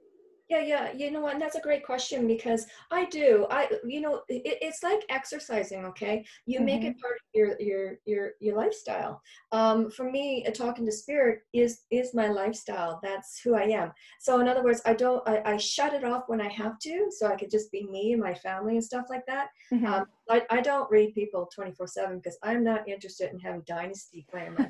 Yeah, 0.50 0.62
yeah. 0.62 0.92
You 0.92 1.10
know 1.10 1.22
what? 1.22 1.34
And 1.34 1.42
that's 1.42 1.56
a 1.56 1.62
great 1.62 1.86
question 1.86 2.28
because 2.28 2.66
I 2.92 3.06
do. 3.06 3.48
I, 3.50 3.70
you 3.86 4.02
know, 4.02 4.22
it, 4.28 4.58
it's 4.62 4.84
like 4.84 5.02
exercising. 5.10 5.86
Okay, 5.86 6.26
you 6.46 6.58
mm-hmm. 6.58 6.66
make 6.66 6.84
it 6.84 6.90
mm-hmm. 6.92 7.00
part 7.00 7.16
of 7.16 7.22
your 7.34 7.56
your 7.62 7.98
your 8.06 8.32
your 8.42 8.58
lifestyle. 8.58 9.22
Um, 9.54 9.90
for 9.90 10.12
me, 10.12 10.46
talking 10.54 10.86
to 10.86 10.92
spirit 10.92 11.44
is 11.54 11.82
is 11.92 12.14
my 12.14 12.28
lifestyle. 12.28 13.00
That's 13.02 13.40
who 13.40 13.56
I 13.56 13.64
am. 13.64 13.94
So 14.20 14.42
in 14.42 14.50
other 14.50 14.64
words, 14.64 14.82
I 14.86 14.94
don't. 14.94 15.28
I, 15.28 15.42
I 15.46 15.58
shut 15.58 15.94
it 15.94 16.04
off 16.04 16.24
when 16.28 16.42
I 16.42 16.50
have 16.50 16.78
to, 16.80 17.08
so 17.10 17.28
I 17.28 17.36
could 17.36 17.50
just 17.50 17.72
be 17.72 17.88
me 17.88 18.12
and 18.12 18.22
my 18.22 18.34
family 18.34 18.74
and 18.74 18.84
stuff 18.84 19.06
like 19.10 19.26
that. 19.28 19.48
Mm-hmm. 19.72 19.86
Um, 19.86 20.06
I, 20.30 20.44
I 20.50 20.62
don't 20.62 20.92
read 20.92 21.16
people 21.16 21.50
twenty 21.56 21.72
four 21.72 21.88
seven 21.88 22.18
because 22.18 22.38
I'm 22.44 22.66
not 22.66 22.88
interested 22.88 23.32
in 23.32 23.40
having 23.40 23.64
dynasty 23.66 24.28
my. 24.34 24.70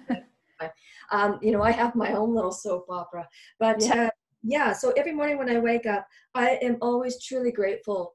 um, 1.12 1.39
you 1.42 1.51
know, 1.51 1.63
I 1.63 1.72
have 1.72 1.96
my 1.96 2.13
own 2.13 2.36
little 2.36 2.51
soap 2.51 2.86
opera, 2.89 3.27
but. 3.60 3.82
Yeah. 3.82 4.03
Uh, 4.06 4.10
yeah 4.43 4.73
so 4.73 4.91
every 4.91 5.13
morning 5.13 5.38
when 5.38 5.50
i 5.50 5.57
wake 5.57 5.85
up 5.85 6.05
i 6.35 6.59
am 6.62 6.77
always 6.81 7.23
truly 7.23 7.51
grateful 7.51 8.13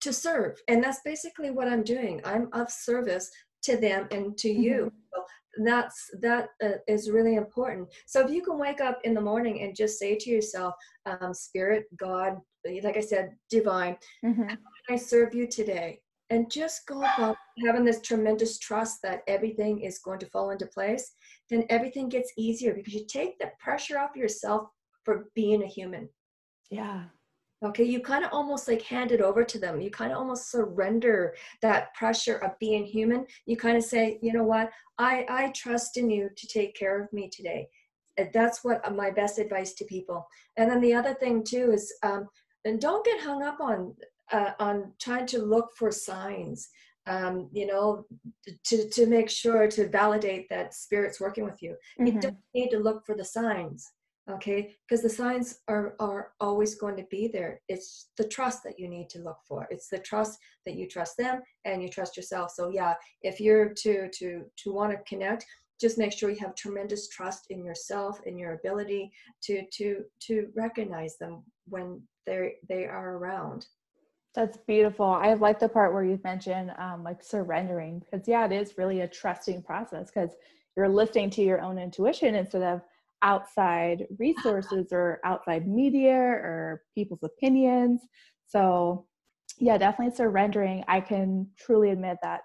to 0.00 0.12
serve 0.12 0.60
and 0.68 0.82
that's 0.82 1.00
basically 1.04 1.50
what 1.50 1.68
i'm 1.68 1.82
doing 1.82 2.20
i'm 2.24 2.48
of 2.52 2.70
service 2.70 3.30
to 3.62 3.76
them 3.76 4.06
and 4.10 4.36
to 4.38 4.48
you 4.48 4.74
mm-hmm. 4.74 4.96
so 5.12 5.64
that's 5.64 6.10
that 6.20 6.48
uh, 6.62 6.78
is 6.88 7.10
really 7.10 7.36
important 7.36 7.88
so 8.06 8.20
if 8.20 8.30
you 8.30 8.42
can 8.42 8.58
wake 8.58 8.80
up 8.80 8.98
in 9.04 9.14
the 9.14 9.20
morning 9.20 9.62
and 9.62 9.76
just 9.76 9.98
say 9.98 10.16
to 10.16 10.30
yourself 10.30 10.74
um, 11.06 11.34
spirit 11.34 11.84
god 11.96 12.38
like 12.82 12.96
i 12.96 13.00
said 13.00 13.30
divine 13.50 13.96
mm-hmm. 14.24 14.54
i 14.90 14.96
serve 14.96 15.34
you 15.34 15.46
today 15.46 15.98
and 16.30 16.50
just 16.50 16.86
go 16.86 16.98
about 16.98 17.36
having 17.66 17.84
this 17.84 18.00
tremendous 18.00 18.58
trust 18.58 19.00
that 19.02 19.22
everything 19.28 19.80
is 19.80 19.98
going 19.98 20.18
to 20.18 20.26
fall 20.26 20.50
into 20.50 20.66
place 20.66 21.12
then 21.50 21.64
everything 21.68 22.08
gets 22.08 22.32
easier 22.36 22.74
because 22.74 22.94
you 22.94 23.06
take 23.06 23.38
the 23.38 23.50
pressure 23.60 23.98
off 23.98 24.16
yourself 24.16 24.68
for 25.04 25.28
being 25.34 25.62
a 25.62 25.66
human. 25.66 26.08
Yeah. 26.70 27.04
Okay, 27.64 27.84
you 27.84 28.00
kind 28.00 28.24
of 28.24 28.30
almost 28.32 28.68
like 28.68 28.82
hand 28.82 29.10
it 29.10 29.22
over 29.22 29.42
to 29.42 29.58
them. 29.58 29.80
You 29.80 29.90
kind 29.90 30.12
of 30.12 30.18
almost 30.18 30.50
surrender 30.50 31.34
that 31.62 31.94
pressure 31.94 32.36
of 32.36 32.58
being 32.58 32.84
human. 32.84 33.26
You 33.46 33.56
kind 33.56 33.76
of 33.76 33.84
say, 33.84 34.18
you 34.22 34.32
know 34.32 34.44
what, 34.44 34.70
I 34.98 35.24
I 35.28 35.52
trust 35.52 35.96
in 35.96 36.10
you 36.10 36.28
to 36.36 36.46
take 36.46 36.76
care 36.76 37.02
of 37.02 37.12
me 37.12 37.30
today. 37.30 37.68
That's 38.32 38.62
what 38.64 38.86
uh, 38.86 38.90
my 38.90 39.10
best 39.10 39.38
advice 39.38 39.72
to 39.74 39.84
people. 39.86 40.26
And 40.56 40.70
then 40.70 40.80
the 40.80 40.94
other 40.94 41.14
thing 41.14 41.42
too 41.42 41.72
is, 41.72 41.92
um, 42.02 42.28
and 42.64 42.80
don't 42.80 43.04
get 43.04 43.20
hung 43.20 43.42
up 43.42 43.60
on 43.60 43.94
uh, 44.30 44.52
on 44.58 44.92
trying 45.00 45.26
to 45.26 45.38
look 45.38 45.70
for 45.76 45.90
signs. 45.90 46.68
Um, 47.06 47.50
you 47.52 47.66
know, 47.66 48.06
to 48.64 48.88
to 48.90 49.06
make 49.06 49.30
sure 49.30 49.68
to 49.68 49.88
validate 49.88 50.48
that 50.50 50.74
spirit's 50.74 51.20
working 51.20 51.44
with 51.44 51.62
you. 51.62 51.72
Mm-hmm. 51.72 52.06
You 52.06 52.20
don't 52.20 52.36
need 52.54 52.70
to 52.70 52.78
look 52.78 53.06
for 53.06 53.14
the 53.14 53.24
signs 53.24 53.92
okay? 54.30 54.74
Because 54.88 55.02
the 55.02 55.08
signs 55.08 55.60
are 55.68 55.94
are 56.00 56.32
always 56.40 56.74
going 56.74 56.96
to 56.96 57.06
be 57.10 57.28
there. 57.28 57.60
It's 57.68 58.10
the 58.16 58.28
trust 58.28 58.62
that 58.64 58.78
you 58.78 58.88
need 58.88 59.08
to 59.10 59.20
look 59.20 59.38
for. 59.46 59.66
It's 59.70 59.88
the 59.88 59.98
trust 59.98 60.38
that 60.66 60.76
you 60.76 60.88
trust 60.88 61.16
them 61.16 61.42
and 61.64 61.82
you 61.82 61.88
trust 61.88 62.16
yourself. 62.16 62.50
So 62.50 62.70
yeah 62.70 62.94
if 63.22 63.40
you're 63.40 63.68
to 63.82 64.08
to 64.08 64.44
to 64.56 64.72
want 64.72 64.92
to 64.92 64.98
connect 65.08 65.44
just 65.80 65.98
make 65.98 66.12
sure 66.12 66.30
you 66.30 66.38
have 66.38 66.54
tremendous 66.54 67.08
trust 67.08 67.46
in 67.50 67.64
yourself 67.64 68.20
and 68.26 68.38
your 68.38 68.54
ability 68.54 69.12
to 69.42 69.62
to 69.72 70.04
to 70.20 70.48
recognize 70.54 71.16
them 71.18 71.42
when 71.66 72.00
they 72.26 72.54
they 72.68 72.84
are 72.86 73.16
around. 73.16 73.66
That's 74.34 74.56
beautiful. 74.56 75.06
I 75.06 75.34
like 75.34 75.60
the 75.60 75.68
part 75.68 75.92
where 75.92 76.04
you've 76.04 76.24
mentioned 76.24 76.72
um, 76.78 77.04
like 77.04 77.22
surrendering 77.22 78.00
because 78.00 78.26
yeah 78.28 78.44
it 78.46 78.52
is 78.52 78.78
really 78.78 79.00
a 79.00 79.08
trusting 79.08 79.62
process 79.62 80.10
because 80.10 80.30
you're 80.76 80.88
listening 80.88 81.30
to 81.30 81.42
your 81.42 81.60
own 81.60 81.78
intuition 81.78 82.34
instead 82.34 82.62
of 82.62 82.82
outside 83.24 84.06
resources 84.18 84.88
or 84.92 85.18
outside 85.24 85.66
media 85.66 86.14
or 86.14 86.82
people's 86.94 87.24
opinions. 87.24 88.02
So, 88.46 89.06
yeah, 89.58 89.78
definitely 89.78 90.14
surrendering. 90.14 90.84
I 90.86 91.00
can 91.00 91.48
truly 91.58 91.90
admit 91.90 92.18
that 92.22 92.42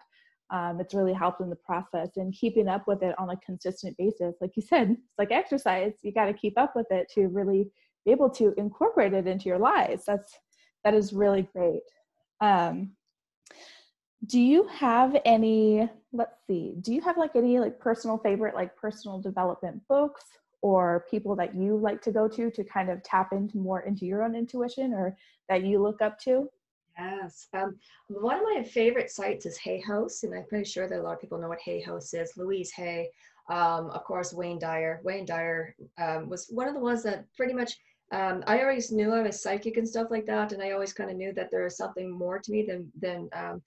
um, 0.51 0.79
it's 0.79 0.95
really 0.95 1.13
helped 1.13 1.41
in 1.41 1.49
the 1.49 1.55
process 1.57 2.09
and 2.15 2.33
keeping 2.33 2.67
up 2.67 2.87
with 2.87 3.03
it 3.03 3.13
on 3.19 3.29
a 3.29 3.37
consistent 3.45 3.95
basis. 3.97 4.35
Like 4.41 4.51
you 4.55 4.63
said, 4.63 4.91
it's 4.91 5.19
like 5.19 5.31
exercise. 5.31 5.93
You 6.01 6.11
got 6.11 6.25
to 6.25 6.33
keep 6.33 6.57
up 6.57 6.75
with 6.75 6.87
it 6.89 7.07
to 7.13 7.27
really 7.27 7.69
be 8.05 8.11
able 8.11 8.29
to 8.31 8.53
incorporate 8.57 9.13
it 9.13 9.27
into 9.27 9.45
your 9.45 9.59
lives. 9.59 10.05
That's 10.07 10.33
that 10.83 10.95
is 10.95 11.13
really 11.13 11.47
great. 11.53 11.81
Um, 12.41 12.93
do 14.25 14.39
you 14.39 14.67
have 14.67 15.15
any 15.25 15.89
let's 16.11 16.35
see 16.45 16.75
do 16.81 16.93
you 16.93 16.99
have 17.01 17.17
like 17.17 17.35
any 17.35 17.59
like 17.59 17.79
personal 17.79 18.17
favorite 18.17 18.53
like 18.53 18.75
personal 18.75 19.19
development 19.21 19.81
books 19.87 20.23
or 20.61 21.05
people 21.09 21.35
that 21.35 21.55
you 21.55 21.77
like 21.77 22.01
to 22.01 22.11
go 22.11 22.27
to 22.27 22.51
to 22.51 22.63
kind 22.63 22.89
of 22.89 23.01
tap 23.03 23.31
into 23.31 23.57
more 23.57 23.81
into 23.81 24.05
your 24.05 24.23
own 24.23 24.35
intuition 24.35 24.93
or 24.93 25.15
that 25.47 25.63
you 25.63 25.81
look 25.81 26.01
up 26.01 26.19
to? 26.19 26.49
Yes. 26.97 27.47
Um, 27.53 27.77
one 28.09 28.35
of 28.35 28.43
my 28.43 28.61
favorite 28.63 29.09
sites 29.09 29.45
is 29.45 29.57
Hay 29.57 29.79
House, 29.79 30.23
and 30.23 30.33
I'm 30.33 30.45
pretty 30.45 30.69
sure 30.69 30.87
that 30.87 30.99
a 30.99 31.01
lot 31.01 31.13
of 31.13 31.21
people 31.21 31.39
know 31.39 31.47
what 31.47 31.61
Hay 31.61 31.81
House 31.81 32.13
is. 32.13 32.33
Louise 32.35 32.71
Hay, 32.71 33.09
um, 33.49 33.89
of 33.91 34.03
course, 34.03 34.33
Wayne 34.33 34.59
Dyer. 34.59 34.99
Wayne 35.03 35.25
Dyer 35.25 35.75
um, 35.97 36.27
was 36.27 36.47
one 36.49 36.67
of 36.67 36.73
the 36.73 36.81
ones 36.81 37.03
that 37.03 37.25
pretty 37.37 37.53
much 37.53 37.77
um, 38.11 38.43
I 38.47 38.61
always 38.61 38.91
knew 38.91 39.13
I 39.13 39.21
was 39.21 39.41
psychic 39.41 39.77
and 39.77 39.87
stuff 39.87 40.07
like 40.09 40.25
that, 40.25 40.51
and 40.51 40.61
I 40.61 40.71
always 40.71 40.93
kind 40.93 41.11
of 41.11 41.17
knew 41.17 41.31
that 41.33 41.51
there 41.51 41.63
was 41.63 41.77
something 41.77 42.11
more 42.11 42.39
to 42.39 42.51
me 42.51 42.63
than 42.63 42.91
than 42.99 43.29
um, 43.33 43.61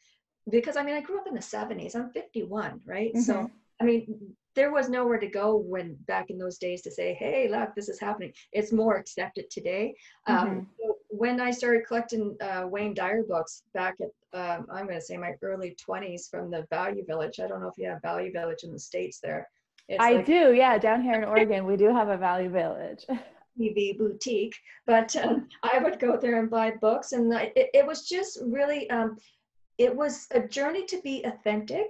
because 0.51 0.77
I 0.77 0.83
mean 0.83 0.97
I 0.97 1.01
grew 1.01 1.19
up 1.19 1.29
in 1.29 1.35
the 1.35 1.41
70s. 1.41 1.95
I'm 1.95 2.11
51, 2.11 2.81
right? 2.85 3.11
Mm-hmm. 3.11 3.21
So 3.21 3.51
I 3.81 3.85
mean, 3.85 4.35
there 4.55 4.73
was 4.73 4.89
nowhere 4.89 5.19
to 5.19 5.27
go 5.27 5.57
when 5.57 5.95
back 6.07 6.31
in 6.31 6.39
those 6.39 6.59
days 6.59 6.83
to 6.83 6.91
say, 6.91 7.15
hey, 7.15 7.49
look, 7.51 7.75
this 7.75 7.89
is 7.89 8.01
happening. 8.01 8.33
It's 8.53 8.73
more 8.73 8.97
accepted 8.97 9.51
today. 9.51 9.95
Um, 10.27 10.37
mm-hmm. 10.37 10.51
Um, 10.51 10.67
so 10.81 10.97
when 11.09 11.41
I 11.41 11.51
started 11.51 11.87
collecting 11.87 12.37
uh, 12.41 12.67
Wayne 12.67 12.95
Dyer 12.95 13.23
books 13.23 13.63
back 13.75 13.97
at, 14.01 14.09
um, 14.39 14.67
I'm 14.71 14.87
going 14.87 14.99
to 14.99 15.05
say 15.05 15.17
my 15.17 15.35
early 15.43 15.77
20s 15.89 16.31
from 16.31 16.51
the 16.51 16.67
Value 16.71 17.05
Village. 17.05 17.41
I 17.41 17.47
don't 17.47 17.61
know 17.61 17.69
if 17.69 17.79
you 17.79 17.89
have 17.89 18.03
Value 18.03 18.33
Village 18.33 18.65
in 18.65 18.73
the 18.73 18.79
States 18.79 19.21
there. 19.21 19.49
It's 19.89 20.03
I 20.03 20.13
like, 20.13 20.27
do, 20.27 20.55
yeah. 20.55 20.79
Down 20.79 21.03
here 21.03 21.15
in 21.15 21.25
Oregon, 21.25 21.67
we 21.67 21.77
do 21.77 21.95
have 21.95 22.09
a 22.09 22.17
Value 22.17 22.49
Village. 22.49 23.05
VV 23.61 23.99
Boutique, 23.99 24.57
but 24.87 25.15
um, 25.17 25.49
I 25.63 25.79
would 25.79 25.99
go 25.99 26.17
there 26.17 26.39
and 26.39 26.49
buy 26.49 26.71
books, 26.81 27.13
and 27.13 27.35
I, 27.35 27.53
it, 27.55 27.69
it 27.75 27.87
was 27.87 28.09
just 28.09 28.39
really, 28.47 28.89
um, 28.89 29.19
it 29.77 29.95
was 29.95 30.27
a 30.31 30.41
journey 30.41 30.87
to 30.87 30.99
be 31.03 31.23
authentic. 31.25 31.87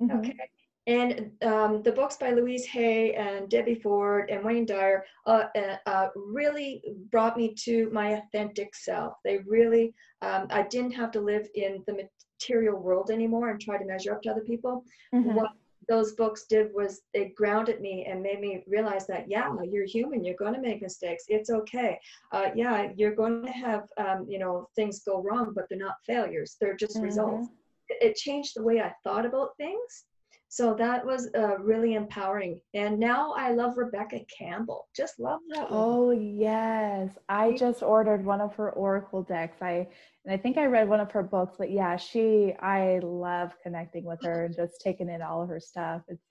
Mm-hmm. 0.00 0.18
Okay, 0.18 0.38
and 0.86 1.30
um, 1.42 1.82
the 1.82 1.92
books 1.92 2.16
by 2.16 2.30
Louise 2.30 2.66
Hay 2.66 3.14
and 3.14 3.48
Debbie 3.48 3.76
Ford 3.76 4.30
and 4.30 4.44
Wayne 4.44 4.66
Dyer 4.66 5.04
uh, 5.26 5.44
uh, 5.56 5.76
uh, 5.86 6.08
really 6.16 6.82
brought 7.10 7.36
me 7.36 7.54
to 7.64 7.88
my 7.90 8.14
authentic 8.14 8.74
self. 8.74 9.14
They 9.24 9.38
really, 9.46 9.94
um, 10.22 10.48
I 10.50 10.62
didn't 10.62 10.92
have 10.92 11.12
to 11.12 11.20
live 11.20 11.46
in 11.54 11.84
the 11.86 12.08
material 12.40 12.80
world 12.80 13.10
anymore 13.10 13.50
and 13.50 13.60
try 13.60 13.78
to 13.78 13.84
measure 13.84 14.12
up 14.12 14.22
to 14.22 14.30
other 14.30 14.40
people. 14.40 14.84
Mm-hmm. 15.14 15.34
What 15.34 15.50
those 15.88 16.12
books 16.12 16.46
did 16.48 16.72
was 16.74 17.02
it 17.14 17.36
grounded 17.36 17.80
me 17.80 18.06
and 18.08 18.20
made 18.20 18.40
me 18.40 18.64
realize 18.66 19.06
that, 19.06 19.30
yeah, 19.30 19.54
you're 19.70 19.86
human. 19.86 20.24
You're 20.24 20.36
going 20.36 20.54
to 20.54 20.60
make 20.60 20.82
mistakes. 20.82 21.24
It's 21.28 21.50
okay. 21.50 22.00
Uh, 22.32 22.50
yeah, 22.56 22.90
you're 22.96 23.14
going 23.14 23.46
to 23.46 23.52
have, 23.52 23.84
um, 23.98 24.26
you 24.28 24.40
know, 24.40 24.68
things 24.74 25.04
go 25.04 25.22
wrong, 25.22 25.52
but 25.54 25.66
they're 25.68 25.78
not 25.78 25.96
failures. 26.04 26.56
They're 26.60 26.76
just 26.76 26.96
mm-hmm. 26.96 27.04
results. 27.04 27.48
It, 27.88 28.10
it 28.10 28.16
changed 28.16 28.54
the 28.56 28.64
way 28.64 28.80
I 28.80 28.92
thought 29.04 29.26
about 29.26 29.56
things 29.58 30.06
so 30.52 30.74
that 30.74 31.02
was 31.02 31.30
uh, 31.34 31.56
really 31.60 31.94
empowering. 31.94 32.60
And 32.74 33.00
now 33.00 33.32
I 33.32 33.52
love 33.52 33.78
Rebecca 33.78 34.20
Campbell. 34.38 34.86
Just 34.94 35.18
love 35.18 35.40
that. 35.48 35.68
Oh 35.70 36.10
yes, 36.10 37.08
I 37.26 37.52
just 37.52 37.82
ordered 37.82 38.22
one 38.22 38.42
of 38.42 38.54
her 38.56 38.70
oracle 38.72 39.22
decks. 39.22 39.62
I 39.62 39.88
and 40.26 40.34
I 40.34 40.36
think 40.36 40.58
I 40.58 40.66
read 40.66 40.90
one 40.90 41.00
of 41.00 41.10
her 41.12 41.22
books. 41.22 41.56
But 41.58 41.70
yeah, 41.70 41.96
she 41.96 42.52
I 42.60 43.00
love 43.02 43.54
connecting 43.62 44.04
with 44.04 44.22
her 44.24 44.44
and 44.44 44.54
just 44.54 44.82
taking 44.82 45.08
in 45.08 45.22
all 45.22 45.40
of 45.40 45.48
her 45.48 45.58
stuff. 45.58 46.02
It's 46.06 46.22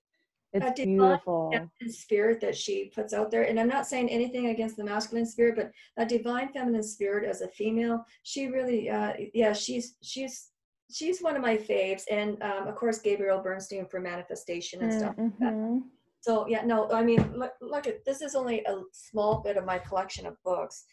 it's 0.54 0.82
beautiful. 0.82 1.72
spirit 1.88 2.42
that 2.42 2.56
she 2.56 2.92
puts 2.94 3.16
out 3.16 3.32
there, 3.32 3.46
and 3.46 3.60
I'm 3.60 3.68
not 3.68 3.88
saying 3.88 4.10
anything 4.10 4.50
against 4.50 4.78
the 4.78 4.84
masculine 4.84 5.26
spirit, 5.26 5.56
but 5.56 5.72
that 5.98 6.10
divine 6.10 6.54
feminine 6.54 6.84
spirit 6.84 7.28
as 7.28 7.42
a 7.42 7.48
female, 7.48 8.06
she 8.22 8.50
really, 8.50 8.88
uh, 8.88 9.14
yeah, 9.34 9.54
she's 9.54 9.96
she's 10.04 10.51
she's 10.92 11.22
one 11.22 11.36
of 11.36 11.42
my 11.42 11.58
faves, 11.58 12.04
and 12.10 12.42
um, 12.44 12.68
of 12.68 12.76
course 12.76 13.00
Gabrielle 13.00 13.42
Bernstein 13.42 13.86
for 13.88 14.00
manifestation 14.00 14.84
and 14.84 14.94
stuff. 14.94 15.16
Mm-hmm. 15.16 15.74
Like 15.74 15.84
so 16.22 16.48
yeah, 16.48 16.64
no, 16.64 16.90
I 16.92 17.04
mean, 17.04 17.34
look, 17.36 17.54
look 17.62 17.88
at 17.88 18.06
this 18.06 18.22
is 18.22 18.36
only 18.36 18.64
a 18.66 18.76
small 18.94 19.42
bit 19.42 19.58
of 19.58 19.66
my 19.66 19.80
collection 19.80 20.28
of 20.28 20.36
books. 20.44 20.86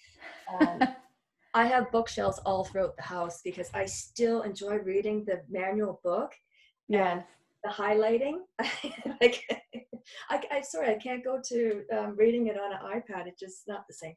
Um, 0.60 0.80
I 1.54 1.66
have 1.66 1.92
bookshelves 1.92 2.40
all 2.46 2.64
throughout 2.64 2.96
the 2.96 3.02
house 3.02 3.40
because 3.44 3.70
I 3.74 3.84
still 3.84 4.42
enjoy 4.42 4.76
reading 4.76 5.24
the 5.24 5.42
manual 5.50 6.00
book. 6.02 6.32
Yes. 6.88 7.24
The 7.64 7.70
highlighting, 7.70 8.38
like, 9.20 9.42
I, 10.30 10.42
I 10.50 10.60
sorry, 10.62 10.94
I 10.94 10.98
can't 10.98 11.24
go 11.24 11.40
to 11.48 11.82
um, 11.96 12.16
reading 12.16 12.46
it 12.46 12.56
on 12.58 12.72
an 12.72 12.78
iPad. 12.84 13.26
It's 13.26 13.40
just 13.40 13.66
not 13.66 13.84
the 13.88 13.94
same. 13.94 14.14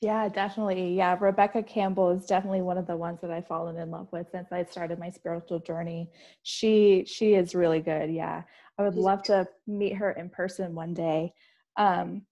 Yeah, 0.00 0.28
definitely. 0.30 0.94
Yeah, 0.94 1.16
Rebecca 1.20 1.62
Campbell 1.62 2.10
is 2.10 2.24
definitely 2.24 2.62
one 2.62 2.78
of 2.78 2.86
the 2.86 2.96
ones 2.96 3.20
that 3.20 3.30
I've 3.30 3.46
fallen 3.46 3.76
in 3.76 3.90
love 3.90 4.08
with 4.12 4.28
since 4.32 4.50
I 4.50 4.64
started 4.64 4.98
my 4.98 5.10
spiritual 5.10 5.58
journey. 5.60 6.08
She 6.42 7.04
she 7.06 7.34
is 7.34 7.54
really 7.54 7.80
good. 7.80 8.10
Yeah. 8.10 8.42
I 8.78 8.82
would 8.82 8.94
love 8.94 9.22
to 9.24 9.46
meet 9.66 9.94
her 9.96 10.12
in 10.12 10.30
person 10.30 10.74
one 10.74 10.94
day. 10.94 11.34
Um, 11.76 12.22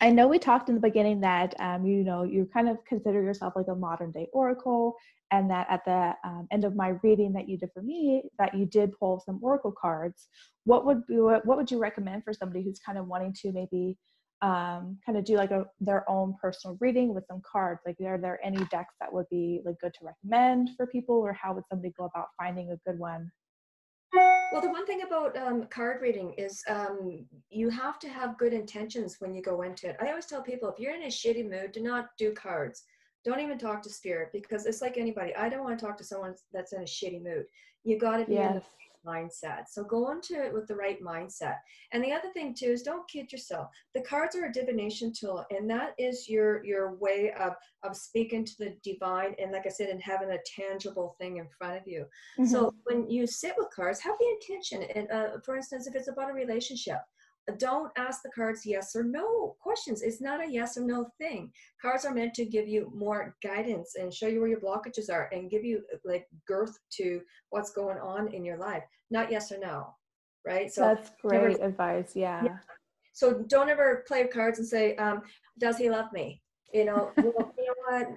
I 0.00 0.10
know 0.10 0.28
we 0.28 0.38
talked 0.38 0.68
in 0.68 0.76
the 0.76 0.80
beginning 0.80 1.20
that 1.22 1.54
um, 1.58 1.84
you 1.84 2.04
know 2.04 2.22
you 2.22 2.48
kind 2.54 2.68
of 2.68 2.78
consider 2.84 3.20
yourself 3.20 3.54
like 3.56 3.66
a 3.68 3.74
modern 3.74 4.12
day 4.12 4.28
oracle, 4.32 4.94
and 5.32 5.50
that 5.50 5.66
at 5.68 5.84
the 5.84 6.14
um, 6.24 6.46
end 6.52 6.64
of 6.64 6.76
my 6.76 6.90
reading 7.02 7.32
that 7.32 7.48
you 7.48 7.58
did 7.58 7.70
for 7.74 7.82
me, 7.82 8.22
that 8.38 8.54
you 8.56 8.66
did 8.66 8.92
pull 9.00 9.20
some 9.26 9.40
oracle 9.42 9.74
cards. 9.80 10.28
What 10.64 10.86
would 10.86 11.04
be 11.08 11.16
what 11.16 11.44
would 11.44 11.70
you 11.72 11.78
recommend 11.78 12.22
for 12.22 12.32
somebody 12.32 12.62
who's 12.62 12.78
kind 12.78 12.98
of 12.98 13.08
wanting 13.08 13.34
to 13.42 13.50
maybe 13.50 13.98
um, 14.42 14.98
kind 15.04 15.18
of 15.18 15.24
do 15.24 15.36
like 15.36 15.50
a 15.50 15.66
their 15.80 16.08
own 16.08 16.34
personal 16.40 16.76
reading 16.80 17.14
with 17.14 17.26
some 17.26 17.42
cards? 17.50 17.80
Like, 17.86 17.96
are 18.04 18.18
there 18.18 18.44
any 18.44 18.64
decks 18.70 18.94
that 19.00 19.12
would 19.12 19.28
be 19.30 19.60
like 19.64 19.78
good 19.80 19.94
to 19.94 20.06
recommend 20.06 20.70
for 20.76 20.86
people, 20.86 21.16
or 21.16 21.32
how 21.32 21.52
would 21.54 21.64
somebody 21.68 21.92
go 21.98 22.04
about 22.04 22.28
finding 22.38 22.70
a 22.70 22.76
good 22.88 22.98
one? 22.98 23.30
Well, 24.12 24.60
the 24.60 24.70
one 24.70 24.86
thing 24.86 25.02
about 25.02 25.36
um, 25.36 25.66
card 25.66 26.02
reading 26.02 26.34
is 26.36 26.62
um, 26.68 27.24
you 27.50 27.70
have 27.70 28.00
to 28.00 28.08
have 28.08 28.36
good 28.36 28.52
intentions 28.52 29.16
when 29.20 29.32
you 29.32 29.42
go 29.42 29.62
into 29.62 29.88
it. 29.88 29.96
I 30.00 30.08
always 30.08 30.26
tell 30.26 30.42
people 30.42 30.68
if 30.68 30.80
you're 30.80 30.94
in 30.94 31.04
a 31.04 31.06
shitty 31.06 31.48
mood, 31.48 31.72
do 31.72 31.80
not 31.80 32.08
do 32.18 32.32
cards. 32.32 32.82
Don't 33.24 33.38
even 33.38 33.58
talk 33.58 33.82
to 33.82 33.90
spirit 33.90 34.30
because 34.32 34.66
it's 34.66 34.82
like 34.82 34.96
anybody. 34.96 35.36
I 35.36 35.48
don't 35.48 35.62
want 35.62 35.78
to 35.78 35.84
talk 35.84 35.96
to 35.98 36.04
someone 36.04 36.34
that's 36.52 36.72
in 36.72 36.80
a 36.80 36.84
shitty 36.84 37.22
mood. 37.22 37.44
You 37.84 37.98
got 37.98 38.16
to 38.16 38.24
be 38.24 38.34
yes. 38.34 38.48
in 38.48 38.54
the 38.56 38.62
mindset. 39.06 39.64
So 39.70 39.84
go 39.84 40.10
into 40.12 40.34
it 40.42 40.52
with 40.52 40.66
the 40.66 40.74
right 40.74 41.02
mindset. 41.02 41.56
And 41.92 42.02
the 42.02 42.12
other 42.12 42.30
thing 42.32 42.54
too 42.54 42.66
is 42.66 42.82
don't 42.82 43.08
kid 43.08 43.32
yourself. 43.32 43.68
The 43.94 44.02
cards 44.02 44.36
are 44.36 44.46
a 44.46 44.52
divination 44.52 45.12
tool, 45.12 45.44
and 45.50 45.68
that 45.70 45.94
is 45.98 46.28
your 46.28 46.64
your 46.64 46.94
way 46.96 47.32
of 47.38 47.54
of 47.82 47.96
speaking 47.96 48.44
to 48.44 48.58
the 48.58 48.76
divine 48.82 49.34
and 49.38 49.52
like 49.52 49.66
I 49.66 49.70
said, 49.70 49.88
and 49.88 50.02
having 50.02 50.30
a 50.30 50.38
tangible 50.44 51.16
thing 51.18 51.38
in 51.38 51.48
front 51.58 51.76
of 51.76 51.86
you. 51.86 52.06
Mm-hmm. 52.38 52.46
So 52.46 52.74
when 52.84 53.08
you 53.10 53.26
sit 53.26 53.54
with 53.56 53.68
cards, 53.74 54.00
have 54.00 54.16
the 54.18 54.28
intention. 54.40 54.82
And 54.94 55.10
uh, 55.10 55.40
for 55.44 55.56
instance, 55.56 55.86
if 55.86 55.94
it's 55.94 56.08
about 56.08 56.30
a 56.30 56.34
relationship, 56.34 56.98
don't 57.58 57.90
ask 57.96 58.22
the 58.22 58.30
cards 58.30 58.64
yes 58.64 58.94
or 58.94 59.02
no 59.02 59.56
questions. 59.60 60.02
It's 60.02 60.20
not 60.20 60.42
a 60.42 60.50
yes 60.50 60.76
or 60.76 60.82
no 60.82 61.08
thing. 61.18 61.50
Cards 61.80 62.04
are 62.04 62.14
meant 62.14 62.34
to 62.34 62.44
give 62.44 62.68
you 62.68 62.92
more 62.94 63.36
guidance 63.42 63.94
and 63.98 64.12
show 64.12 64.28
you 64.28 64.40
where 64.40 64.48
your 64.48 64.60
blockages 64.60 65.10
are 65.10 65.28
and 65.32 65.50
give 65.50 65.64
you 65.64 65.82
like 66.04 66.26
girth 66.46 66.78
to 66.98 67.20
what's 67.50 67.72
going 67.72 67.98
on 67.98 68.32
in 68.32 68.44
your 68.44 68.58
life, 68.58 68.84
not 69.10 69.30
yes 69.30 69.50
or 69.50 69.58
no. 69.58 69.94
Right. 70.46 70.72
So 70.72 70.82
that's 70.82 71.10
great 71.20 71.58
never, 71.58 71.64
advice. 71.64 72.12
Yeah. 72.14 72.42
yeah. 72.44 72.58
So 73.12 73.44
don't 73.48 73.68
ever 73.68 74.04
play 74.06 74.26
cards 74.26 74.58
and 74.58 74.66
say, 74.66 74.96
um, 74.96 75.22
does 75.58 75.76
he 75.76 75.90
love 75.90 76.12
me? 76.12 76.40
you 76.72 76.84
know, 76.84 77.10
well, 77.16 77.52
you 77.58 77.59
know 77.59 77.59
what? 77.90 78.08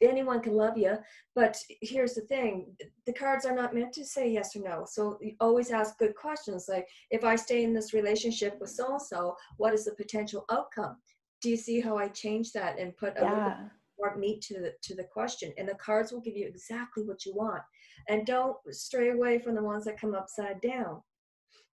Anyone 0.00 0.40
can 0.40 0.54
love 0.54 0.76
you, 0.76 0.96
but 1.34 1.56
here's 1.80 2.14
the 2.14 2.22
thing: 2.22 2.76
the 3.06 3.12
cards 3.12 3.44
are 3.46 3.54
not 3.54 3.74
meant 3.74 3.92
to 3.94 4.04
say 4.04 4.28
yes 4.28 4.56
or 4.56 4.62
no. 4.62 4.84
So 4.86 5.18
you 5.20 5.34
always 5.40 5.70
ask 5.70 5.98
good 5.98 6.14
questions, 6.14 6.66
like, 6.68 6.88
if 7.10 7.24
I 7.24 7.36
stay 7.36 7.64
in 7.64 7.72
this 7.72 7.92
relationship 7.92 8.60
with 8.60 8.70
so 8.70 8.92
and 8.92 9.02
so, 9.02 9.36
what 9.56 9.74
is 9.74 9.84
the 9.84 9.94
potential 9.94 10.44
outcome? 10.50 10.96
Do 11.40 11.50
you 11.50 11.56
see 11.56 11.80
how 11.80 11.96
I 11.96 12.08
change 12.08 12.52
that 12.52 12.78
and 12.78 12.96
put 12.96 13.16
a 13.16 13.22
yeah. 13.22 13.32
little 13.32 13.48
bit 13.48 13.56
more 13.98 14.16
meat 14.16 14.42
to 14.42 14.54
the 14.54 14.72
to 14.82 14.94
the 14.94 15.04
question? 15.04 15.52
And 15.58 15.68
the 15.68 15.74
cards 15.74 16.12
will 16.12 16.20
give 16.20 16.36
you 16.36 16.46
exactly 16.46 17.04
what 17.04 17.24
you 17.24 17.34
want. 17.34 17.62
And 18.08 18.26
don't 18.26 18.56
stray 18.70 19.10
away 19.10 19.38
from 19.38 19.54
the 19.54 19.62
ones 19.62 19.84
that 19.84 20.00
come 20.00 20.14
upside 20.14 20.60
down 20.60 21.02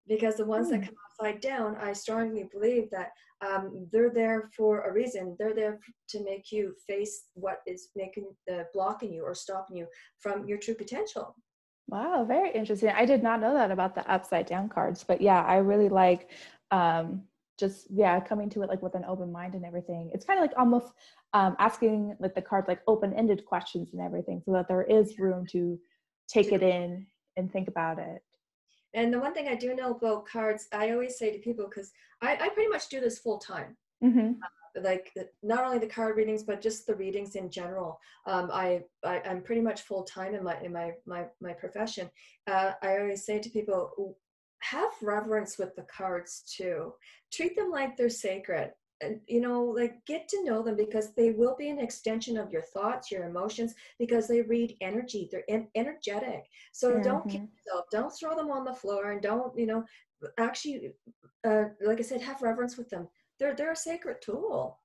because 0.09 0.35
the 0.35 0.45
ones 0.45 0.67
mm. 0.67 0.71
that 0.71 0.79
hmm. 0.79 0.85
come 0.85 0.95
upside 1.11 1.41
down, 1.41 1.77
I 1.77 1.93
strongly 1.93 2.49
believe 2.51 2.89
that 2.89 3.11
um, 3.45 3.87
they're 3.91 4.09
there 4.09 4.49
for 4.57 4.81
a 4.81 4.91
reason. 4.91 5.35
They're 5.39 5.53
there 5.53 5.79
to 6.09 6.23
make 6.23 6.51
you 6.51 6.73
face 6.85 7.27
what 7.35 7.59
is 7.65 7.89
making 7.95 8.25
uh, 8.51 8.63
blocking 8.73 9.13
you 9.13 9.23
or 9.23 9.33
stopping 9.33 9.77
you 9.77 9.87
from 10.19 10.45
your 10.47 10.57
true 10.57 10.73
potential. 10.73 11.35
Wow, 11.87 12.25
very 12.27 12.51
interesting. 12.51 12.89
I 12.89 13.05
did 13.05 13.23
not 13.23 13.39
know 13.39 13.53
that 13.53 13.71
about 13.71 13.95
the 13.95 14.09
upside 14.11 14.47
down 14.47 14.67
cards, 14.67 15.03
but 15.07 15.21
yeah, 15.21 15.41
I 15.43 15.57
really 15.57 15.89
like 15.89 16.31
um, 16.71 17.23
just 17.59 17.87
yeah 17.89 18.19
coming 18.19 18.49
to 18.51 18.63
it 18.63 18.69
like 18.69 18.81
with 18.81 18.95
an 18.95 19.05
open 19.07 19.31
mind 19.31 19.53
and 19.55 19.65
everything. 19.65 20.11
It's 20.13 20.25
kind 20.25 20.39
of 20.39 20.43
like 20.43 20.57
almost 20.57 20.91
um, 21.33 21.55
asking 21.59 22.15
like 22.19 22.35
the 22.35 22.41
cards 22.41 22.67
like 22.67 22.81
open 22.87 23.13
ended 23.13 23.45
questions 23.45 23.89
and 23.93 24.01
everything, 24.01 24.41
so 24.43 24.51
that 24.53 24.67
there 24.67 24.83
is 24.83 25.17
room 25.19 25.45
to 25.51 25.79
take 26.27 26.51
it 26.51 26.61
in 26.61 27.05
and 27.37 27.51
think 27.51 27.67
about 27.67 27.99
it. 27.99 28.21
And 28.93 29.13
the 29.13 29.19
one 29.19 29.33
thing 29.33 29.47
I 29.47 29.55
do 29.55 29.75
know 29.75 29.91
about 29.91 30.27
cards, 30.27 30.67
I 30.73 30.91
always 30.91 31.17
say 31.17 31.31
to 31.31 31.39
people, 31.39 31.65
because 31.69 31.91
I, 32.21 32.33
I 32.35 32.49
pretty 32.49 32.69
much 32.69 32.89
do 32.89 32.99
this 32.99 33.19
full 33.19 33.37
time. 33.37 33.77
Mm-hmm. 34.03 34.33
Uh, 34.41 34.81
like 34.81 35.11
not 35.43 35.65
only 35.65 35.79
the 35.79 35.87
card 35.87 36.15
readings, 36.15 36.43
but 36.43 36.61
just 36.61 36.87
the 36.87 36.95
readings 36.95 37.35
in 37.35 37.49
general. 37.49 37.99
Um, 38.25 38.49
I, 38.51 38.83
I 39.03 39.21
am 39.25 39.41
pretty 39.41 39.61
much 39.61 39.81
full 39.81 40.03
time 40.03 40.35
in 40.35 40.43
my 40.43 40.59
in 40.61 40.71
my 40.71 40.91
my 41.05 41.25
my 41.41 41.53
profession. 41.53 42.09
Uh, 42.47 42.73
I 42.81 42.97
always 42.97 43.25
say 43.25 43.39
to 43.39 43.49
people, 43.49 44.15
have 44.61 44.91
reverence 45.01 45.57
with 45.57 45.75
the 45.75 45.83
cards 45.83 46.43
too. 46.55 46.93
Treat 47.31 47.55
them 47.55 47.71
like 47.71 47.95
they're 47.95 48.09
sacred 48.09 48.71
you 49.27 49.39
know 49.39 49.63
like 49.63 50.03
get 50.05 50.27
to 50.27 50.43
know 50.43 50.61
them 50.61 50.75
because 50.75 51.13
they 51.13 51.31
will 51.31 51.55
be 51.57 51.69
an 51.69 51.79
extension 51.79 52.37
of 52.37 52.51
your 52.51 52.61
thoughts 52.61 53.11
your 53.11 53.25
emotions 53.25 53.73
because 53.97 54.27
they 54.27 54.41
read 54.41 54.75
energy 54.81 55.29
they're 55.31 55.43
en- 55.49 55.67
energetic. 55.75 56.43
So 56.71 56.91
mm-hmm. 56.91 57.01
don't 57.01 57.29
kill 57.29 57.41
yourself 57.41 57.85
don't 57.91 58.11
throw 58.11 58.35
them 58.35 58.51
on 58.51 58.65
the 58.65 58.73
floor 58.73 59.11
and 59.11 59.21
don't 59.21 59.57
you 59.57 59.67
know 59.67 59.83
actually 60.37 60.91
uh, 61.47 61.65
like 61.81 61.99
i 61.99 62.03
said 62.03 62.21
have 62.21 62.41
reverence 62.41 62.77
with 62.77 62.89
them. 62.89 63.07
They're 63.39 63.55
they're 63.55 63.71
a 63.71 63.75
sacred 63.75 64.17
tool. 64.21 64.79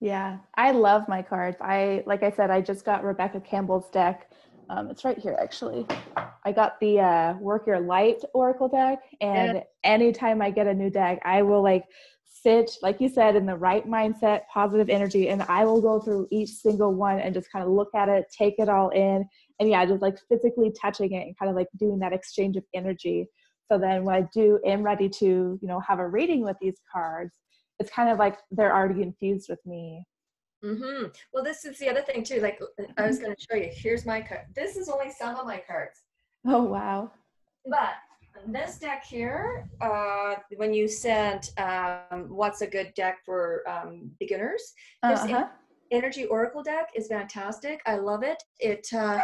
Yeah 0.00 0.38
i 0.56 0.72
love 0.72 1.08
my 1.08 1.22
cards. 1.22 1.58
I 1.60 2.02
like 2.06 2.22
i 2.22 2.30
said 2.30 2.50
i 2.50 2.60
just 2.60 2.84
got 2.84 3.04
rebecca 3.04 3.40
campbell's 3.40 3.88
deck. 3.90 4.30
Um, 4.68 4.88
it's 4.90 5.04
right 5.04 5.18
here 5.18 5.36
actually. 5.40 5.86
I 6.44 6.50
got 6.50 6.80
the 6.80 6.98
uh, 6.98 7.34
work 7.34 7.68
your 7.68 7.78
light 7.78 8.22
oracle 8.34 8.68
deck 8.68 9.04
and 9.20 9.58
yeah. 9.58 9.62
anytime 9.84 10.42
i 10.42 10.50
get 10.50 10.66
a 10.66 10.74
new 10.74 10.90
deck 10.90 11.20
i 11.24 11.42
will 11.42 11.62
like 11.62 11.84
sit, 12.32 12.70
like 12.82 13.00
you 13.00 13.08
said, 13.08 13.36
in 13.36 13.46
the 13.46 13.56
right 13.56 13.86
mindset, 13.88 14.42
positive 14.52 14.88
energy, 14.88 15.28
and 15.28 15.42
I 15.42 15.64
will 15.64 15.80
go 15.80 16.00
through 16.00 16.28
each 16.30 16.50
single 16.50 16.92
one 16.92 17.20
and 17.20 17.34
just 17.34 17.50
kind 17.52 17.64
of 17.64 17.70
look 17.70 17.94
at 17.94 18.08
it, 18.08 18.26
take 18.36 18.54
it 18.58 18.68
all 18.68 18.88
in, 18.90 19.28
and 19.60 19.68
yeah, 19.68 19.84
just 19.84 20.02
like 20.02 20.18
physically 20.28 20.72
touching 20.80 21.12
it 21.12 21.26
and 21.26 21.38
kind 21.38 21.50
of 21.50 21.56
like 21.56 21.68
doing 21.78 21.98
that 22.00 22.12
exchange 22.12 22.56
of 22.56 22.64
energy. 22.74 23.28
So 23.70 23.78
then 23.78 24.04
when 24.04 24.14
I 24.14 24.26
do 24.34 24.58
am 24.66 24.82
ready 24.82 25.08
to, 25.08 25.26
you 25.60 25.68
know, 25.68 25.80
have 25.80 25.98
a 25.98 26.08
reading 26.08 26.42
with 26.42 26.56
these 26.60 26.80
cards, 26.92 27.38
it's 27.78 27.90
kind 27.90 28.10
of 28.10 28.18
like 28.18 28.38
they're 28.50 28.74
already 28.74 29.02
infused 29.02 29.48
with 29.48 29.64
me. 29.64 30.04
Mm-hmm. 30.64 31.06
Well, 31.32 31.42
this 31.42 31.64
is 31.64 31.78
the 31.78 31.88
other 31.88 32.02
thing 32.02 32.22
too. 32.22 32.40
Like 32.40 32.60
I 32.96 33.06
was 33.06 33.18
going 33.18 33.34
to 33.34 33.46
show 33.50 33.56
you. 33.56 33.70
Here's 33.72 34.06
my 34.06 34.20
card. 34.20 34.42
This 34.54 34.76
is 34.76 34.88
only 34.88 35.10
some 35.10 35.34
of 35.36 35.46
my 35.46 35.62
cards. 35.66 36.02
Oh 36.46 36.64
wow! 36.64 37.12
But 37.66 37.94
this 38.46 38.78
deck 38.78 39.04
here, 39.04 39.68
uh, 39.80 40.34
when 40.56 40.72
you 40.72 40.88
said 40.88 41.48
um, 41.58 42.28
what's 42.28 42.62
a 42.62 42.66
good 42.66 42.92
deck 42.94 43.18
for 43.24 43.62
um, 43.68 44.10
beginners, 44.18 44.74
this 45.02 45.20
uh-huh. 45.20 45.48
Energy 45.90 46.24
Oracle 46.24 46.62
deck 46.62 46.88
is 46.94 47.08
fantastic. 47.08 47.82
I 47.84 47.96
love 47.96 48.22
it. 48.22 48.42
It 48.58 48.88
uh, 48.94 49.20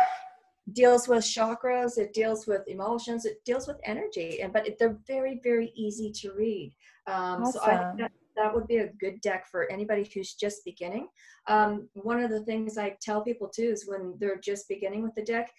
deals 0.75 1.09
with 1.09 1.25
chakras, 1.25 1.97
it 1.97 2.12
deals 2.12 2.47
with 2.47 2.68
emotions, 2.68 3.25
it 3.25 3.42
deals 3.44 3.66
with 3.66 3.81
energy, 3.85 4.42
and 4.42 4.53
but 4.53 4.66
it, 4.66 4.79
they're 4.79 4.99
very, 5.07 5.40
very 5.42 5.73
easy 5.75 6.12
to 6.12 6.33
read. 6.33 6.75
Um, 7.07 7.42
awesome. 7.42 7.53
So 7.53 7.61
I 7.62 7.77
think 7.79 8.01
that, 8.01 8.12
that 8.37 8.55
would 8.55 8.66
be 8.66 8.79
a 8.79 8.88
good 9.01 9.21
deck 9.23 9.47
for 9.47 9.71
anybody 9.73 10.09
who's 10.12 10.35
just 10.35 10.64
beginning. 10.64 11.09
Um, 11.47 11.88
one 11.94 12.21
of 12.21 12.31
the 12.31 12.44
things 12.44 12.77
I 12.77 12.97
tell 13.01 13.23
people 13.23 13.49
too 13.49 13.71
is 13.71 13.88
when 13.88 14.14
they're 14.18 14.38
just 14.38 14.68
beginning 14.68 15.03
with 15.03 15.14
the 15.14 15.23
deck, 15.25 15.51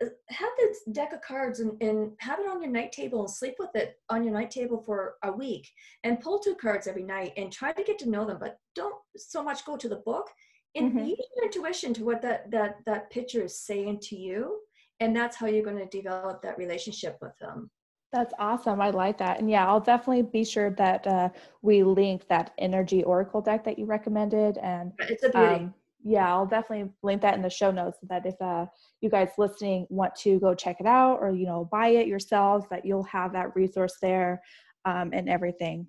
have 0.00 0.50
this 0.58 0.78
deck 0.92 1.12
of 1.12 1.20
cards 1.22 1.60
and, 1.60 1.80
and 1.82 2.12
have 2.18 2.38
it 2.38 2.48
on 2.48 2.62
your 2.62 2.70
night 2.70 2.92
table 2.92 3.20
and 3.20 3.30
sleep 3.30 3.54
with 3.58 3.74
it 3.74 3.98
on 4.10 4.22
your 4.22 4.32
night 4.32 4.50
table 4.50 4.80
for 4.84 5.14
a 5.24 5.32
week 5.32 5.68
and 6.04 6.20
pull 6.20 6.38
two 6.38 6.54
cards 6.54 6.86
every 6.86 7.02
night 7.02 7.32
and 7.36 7.52
try 7.52 7.72
to 7.72 7.82
get 7.82 7.98
to 7.98 8.08
know 8.08 8.24
them 8.24 8.38
but 8.38 8.58
don't 8.74 8.94
so 9.16 9.42
much 9.42 9.64
go 9.64 9.76
to 9.76 9.88
the 9.88 9.96
book 9.96 10.28
and 10.76 10.90
mm-hmm. 10.90 11.04
use 11.04 11.18
your 11.36 11.44
intuition 11.46 11.92
to 11.92 12.04
what 12.04 12.22
that 12.22 12.50
that 12.50 12.76
that 12.86 13.10
picture 13.10 13.42
is 13.42 13.58
saying 13.58 13.98
to 14.00 14.16
you 14.16 14.58
and 15.00 15.14
that's 15.14 15.36
how 15.36 15.46
you're 15.46 15.64
going 15.64 15.76
to 15.76 15.86
develop 15.86 16.42
that 16.42 16.58
relationship 16.58 17.18
with 17.20 17.36
them 17.40 17.70
that's 18.10 18.32
awesome. 18.38 18.80
I 18.80 18.88
like 18.88 19.18
that. 19.18 19.38
And 19.38 19.50
yeah, 19.50 19.66
I'll 19.66 19.80
definitely 19.80 20.22
be 20.22 20.42
sure 20.42 20.70
that 20.70 21.06
uh, 21.06 21.28
we 21.60 21.82
link 21.82 22.26
that 22.28 22.54
energy 22.56 23.04
oracle 23.04 23.42
deck 23.42 23.64
that 23.64 23.78
you 23.78 23.84
recommended. 23.84 24.56
And 24.58 24.92
it's 25.00 25.24
a 25.24 25.28
beauty. 25.28 25.46
Um, 25.46 25.74
yeah, 26.04 26.32
I'll 26.32 26.46
definitely 26.46 26.90
link 27.02 27.22
that 27.22 27.34
in 27.34 27.42
the 27.42 27.50
show 27.50 27.70
notes 27.70 27.98
so 28.00 28.06
that 28.08 28.24
if 28.24 28.40
uh, 28.40 28.66
you 29.00 29.10
guys 29.10 29.30
listening 29.36 29.86
want 29.90 30.14
to 30.16 30.38
go 30.38 30.54
check 30.54 30.76
it 30.80 30.86
out 30.86 31.18
or 31.20 31.32
you 31.32 31.46
know 31.46 31.68
buy 31.70 31.88
it 31.88 32.06
yourselves, 32.06 32.66
that 32.70 32.84
you'll 32.84 33.02
have 33.04 33.32
that 33.32 33.54
resource 33.56 33.96
there 34.00 34.42
um, 34.84 35.10
and 35.12 35.28
everything. 35.28 35.86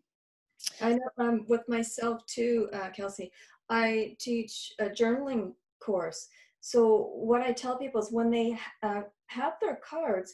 I 0.82 0.93
know 0.93 1.10
um, 1.17 1.45
with 1.48 1.67
myself 1.67 2.26
too, 2.26 2.69
uh, 2.74 2.89
Kelsey. 2.89 3.32
I 3.69 4.15
teach 4.19 4.74
a 4.80 4.86
journaling 4.86 5.54
course. 5.80 6.28
So 6.62 7.12
what 7.13 7.41
I 7.41 7.52
tell 7.52 7.78
people 7.78 8.02
is 8.02 8.12
when 8.12 8.32
they 8.32 8.58
uh, 8.84 9.04
have 9.28 9.54
their 9.62 9.76
cards, 9.76 10.34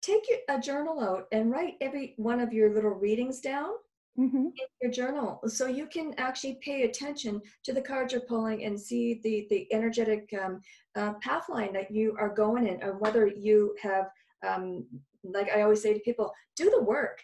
take 0.00 0.24
your, 0.28 0.38
a 0.48 0.60
journal 0.60 1.00
out 1.00 1.26
and 1.32 1.50
write 1.50 1.74
every 1.80 2.14
one 2.16 2.40
of 2.40 2.52
your 2.52 2.72
little 2.72 2.90
readings 2.90 3.40
down 3.40 3.72
mm-hmm. 4.18 4.46
in 4.46 4.66
your 4.82 4.90
journal 4.90 5.40
so 5.46 5.66
you 5.66 5.86
can 5.86 6.14
actually 6.18 6.58
pay 6.62 6.82
attention 6.82 7.40
to 7.64 7.72
the 7.72 7.80
cards 7.80 8.12
you're 8.12 8.22
pulling 8.22 8.64
and 8.64 8.78
see 8.78 9.20
the 9.22 9.46
the 9.50 9.66
energetic 9.72 10.28
um, 10.42 10.60
uh, 10.96 11.12
path 11.14 11.48
line 11.48 11.72
that 11.72 11.90
you 11.90 12.14
are 12.18 12.34
going 12.34 12.66
in 12.66 12.82
or 12.82 12.98
whether 12.98 13.26
you 13.26 13.74
have 13.80 14.06
um, 14.46 14.84
like 15.24 15.48
i 15.50 15.62
always 15.62 15.82
say 15.82 15.92
to 15.92 16.00
people 16.00 16.32
do 16.56 16.70
the 16.70 16.82
work. 16.82 17.20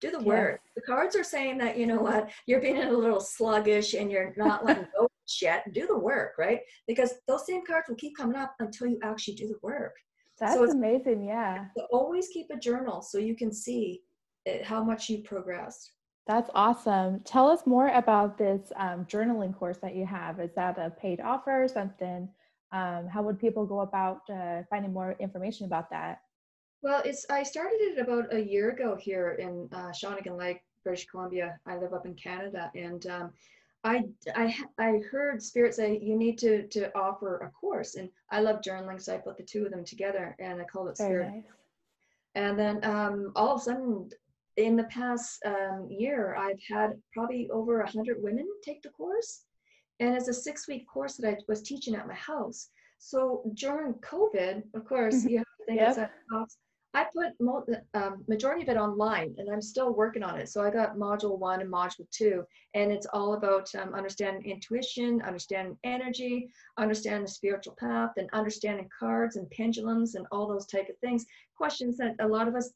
Do 0.00 0.10
the 0.10 0.20
work. 0.20 0.60
Yes. 0.62 0.72
the 0.76 0.82
cards 0.82 1.16
are 1.16 1.24
saying 1.24 1.56
that 1.58 1.78
you 1.78 1.86
know 1.86 1.96
what 2.00 2.30
you're 2.46 2.60
being 2.60 2.82
a 2.82 2.92
little 2.92 3.20
sluggish 3.20 3.94
and 3.94 4.10
you're 4.10 4.34
not 4.36 4.64
letting 4.64 4.86
go 4.96 5.08
yet. 5.40 5.72
Do 5.72 5.86
the 5.86 5.98
work 5.98 6.34
right? 6.38 6.60
Because 6.86 7.14
those 7.26 7.46
same 7.46 7.64
cards 7.66 7.88
will 7.88 7.96
keep 7.96 8.16
coming 8.16 8.36
up 8.36 8.54
until 8.60 8.88
you 8.88 8.98
actually 9.02 9.34
do 9.34 9.48
the 9.48 9.58
work. 9.62 9.94
That's 10.38 10.54
so 10.54 10.70
amazing 10.70 11.24
yeah. 11.24 11.66
Always 11.90 12.28
keep 12.28 12.48
a 12.50 12.58
journal 12.58 13.00
so 13.00 13.16
you 13.16 13.34
can 13.34 13.50
see 13.50 14.02
it, 14.44 14.64
how 14.64 14.84
much 14.84 15.08
you 15.08 15.22
progressed 15.22 15.92
that's 16.26 16.50
awesome. 16.54 17.20
Tell 17.20 17.48
us 17.48 17.66
more 17.66 17.88
about 17.88 18.36
this 18.36 18.72
um, 18.76 19.04
journaling 19.04 19.56
course 19.56 19.78
that 19.78 19.94
you 19.94 20.04
have. 20.06 20.40
Is 20.40 20.50
that 20.56 20.76
a 20.76 20.90
paid 20.90 21.20
offer 21.20 21.62
or 21.62 21.68
something? 21.68 22.28
Um, 22.72 23.06
how 23.06 23.22
would 23.22 23.38
people 23.38 23.64
go 23.64 23.80
about 23.80 24.28
uh, 24.28 24.62
finding 24.68 24.92
more 24.92 25.16
information 25.20 25.66
about 25.66 25.88
that? 25.90 26.20
Well, 26.82 27.00
it's 27.04 27.26
I 27.30 27.42
started 27.42 27.76
it 27.80 27.98
about 27.98 28.34
a 28.34 28.40
year 28.40 28.70
ago 28.70 28.96
here 28.96 29.32
in 29.38 29.68
uh, 29.72 29.92
Shawnigan 29.92 30.36
Lake, 30.36 30.62
British 30.82 31.06
Columbia. 31.06 31.58
I 31.64 31.76
live 31.76 31.94
up 31.94 32.06
in 32.06 32.14
Canada, 32.14 32.70
and 32.74 33.06
um, 33.06 33.32
I, 33.84 34.04
I 34.34 34.54
I 34.78 34.98
heard 35.10 35.40
Spirit 35.40 35.74
say 35.74 35.98
you 36.02 36.16
need 36.16 36.38
to 36.38 36.66
to 36.68 36.96
offer 36.98 37.38
a 37.38 37.50
course, 37.50 37.94
and 37.94 38.10
I 38.30 38.40
love 38.40 38.60
journaling, 38.62 39.00
so 39.00 39.14
I 39.14 39.18
put 39.18 39.36
the 39.36 39.44
two 39.44 39.64
of 39.64 39.70
them 39.70 39.84
together, 39.84 40.36
and 40.40 40.60
I 40.60 40.64
called 40.64 40.88
it 40.88 40.96
Spirit. 40.96 41.30
Nice. 41.32 41.44
And 42.34 42.58
then 42.58 42.84
um, 42.84 43.32
all 43.34 43.54
of 43.54 43.60
a 43.60 43.64
sudden, 43.64 44.10
in 44.56 44.76
the 44.76 44.84
past 44.84 45.38
um, 45.44 45.88
year, 45.90 46.34
I've 46.36 46.60
had 46.68 46.92
probably 47.12 47.48
over 47.50 47.80
a 47.80 47.90
hundred 47.90 48.22
women 48.22 48.46
take 48.64 48.82
the 48.82 48.90
course, 48.90 49.42
and 50.00 50.14
it's 50.14 50.28
a 50.28 50.34
six-week 50.34 50.86
course 50.86 51.16
that 51.16 51.28
I 51.28 51.36
was 51.48 51.62
teaching 51.62 51.94
at 51.94 52.06
my 52.06 52.14
house. 52.14 52.68
So 52.98 53.42
during 53.54 53.94
COVID, 53.94 54.62
of 54.74 54.84
course, 54.84 55.16
mm-hmm. 55.16 55.28
you 55.28 55.38
have 55.38 55.46
to 55.46 55.64
think 55.66 55.80
yep. 55.80 55.90
it's 55.90 55.98
I 56.96 57.04
put 57.14 57.38
mo- 57.38 57.66
um, 57.92 58.24
majority 58.26 58.62
of 58.62 58.70
it 58.70 58.78
online, 58.78 59.34
and 59.36 59.50
I'm 59.50 59.60
still 59.60 59.92
working 59.92 60.22
on 60.22 60.38
it. 60.38 60.48
So 60.48 60.62
I 60.62 60.70
got 60.70 60.96
module 60.96 61.38
one 61.38 61.60
and 61.60 61.70
module 61.70 62.10
two, 62.10 62.42
and 62.72 62.90
it's 62.90 63.06
all 63.12 63.34
about 63.34 63.68
um, 63.74 63.92
understanding 63.92 64.50
intuition, 64.50 65.20
understanding 65.20 65.76
energy, 65.84 66.48
understanding 66.78 67.24
the 67.24 67.30
spiritual 67.30 67.76
path, 67.78 68.12
and 68.16 68.30
understanding 68.32 68.88
cards 68.98 69.36
and 69.36 69.50
pendulums 69.50 70.14
and 70.14 70.26
all 70.32 70.48
those 70.48 70.64
type 70.64 70.88
of 70.88 70.96
things. 71.02 71.26
Questions 71.54 71.98
that 71.98 72.14
a 72.20 72.26
lot 72.26 72.48
of 72.48 72.54
us 72.54 72.70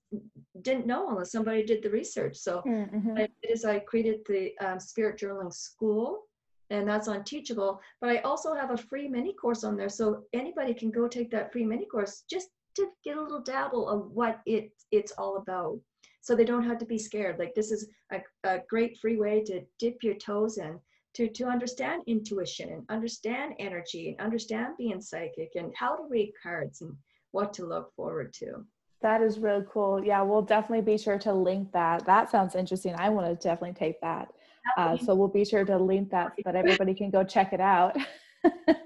didn't 0.61 0.87
know 0.87 1.09
unless 1.09 1.33
somebody 1.33 1.65
did 1.65 1.83
the 1.83 1.89
research. 1.89 2.37
So 2.37 2.63
mm-hmm. 2.67 3.17
it 3.17 3.33
is 3.43 3.65
I 3.65 3.79
created 3.79 4.21
the 4.29 4.53
um, 4.61 4.79
Spirit 4.79 5.19
Journaling 5.19 5.55
School, 5.55 6.25
and 6.69 6.87
that's 6.87 7.09
on 7.09 7.25
Teachable. 7.25 7.81
But 8.03 8.11
I 8.11 8.19
also 8.19 8.55
have 8.55 8.71
a 8.71 8.77
free 8.77 9.09
mini 9.09 9.33
course 9.33 9.65
on 9.65 9.79
there, 9.79 9.89
so 9.89 10.25
anybody 10.35 10.75
can 10.75 10.91
go 10.91 11.09
take 11.09 11.31
that 11.31 11.53
free 11.53 11.65
mini 11.65 11.87
course. 11.87 12.25
Just 12.29 12.51
to 12.81 12.91
get 13.05 13.17
a 13.17 13.23
little 13.23 13.41
dabble 13.41 13.89
of 13.89 14.11
what 14.11 14.41
it 14.47 14.73
it's 14.91 15.13
all 15.13 15.37
about. 15.37 15.79
So 16.23 16.35
they 16.35 16.45
don't 16.45 16.65
have 16.65 16.79
to 16.79 16.87
be 16.87 16.99
scared. 16.99 17.39
Like 17.39 17.55
this 17.55 17.71
is 17.71 17.89
a, 18.13 18.21
a 18.45 18.61
great 18.69 18.99
free 18.99 19.17
way 19.17 19.43
to 19.45 19.63
dip 19.79 20.03
your 20.03 20.15
toes 20.15 20.59
in 20.59 20.79
to 21.15 21.29
to 21.29 21.45
understand 21.45 22.03
intuition 22.07 22.71
and 22.71 22.85
understand 22.89 23.55
energy 23.59 24.11
and 24.11 24.21
understand 24.21 24.75
being 24.79 25.01
psychic 25.01 25.51
and 25.55 25.73
how 25.77 25.97
to 25.97 26.05
read 26.09 26.33
cards 26.43 26.83
and 26.83 26.95
what 27.33 27.53
to 27.55 27.67
look 27.67 27.95
forward 27.95 28.33
to. 28.35 28.65
That 29.03 29.23
is 29.23 29.39
really 29.39 29.65
cool. 29.73 30.05
Yeah 30.05 30.23
we'll 30.23 30.43
definitely 30.43 30.85
be 30.85 30.99
sure 30.99 31.19
to 31.19 31.33
link 31.33 31.73
that. 31.73 32.05
That 32.07 32.31
sounds 32.31 32.55
interesting. 32.55 32.95
I 32.97 33.09
want 33.09 33.27
to 33.27 33.49
definitely 33.49 33.75
take 33.75 34.01
that. 34.01 34.29
Uh, 34.77 34.97
so 34.97 35.15
we'll 35.15 35.27
be 35.27 35.45
sure 35.45 35.65
to 35.65 35.79
link 35.79 36.11
that 36.11 36.33
so 36.37 36.43
that 36.45 36.55
everybody 36.55 36.95
can 36.95 37.11
go 37.11 37.25
check 37.25 37.53
it 37.53 37.61
out. 37.61 37.97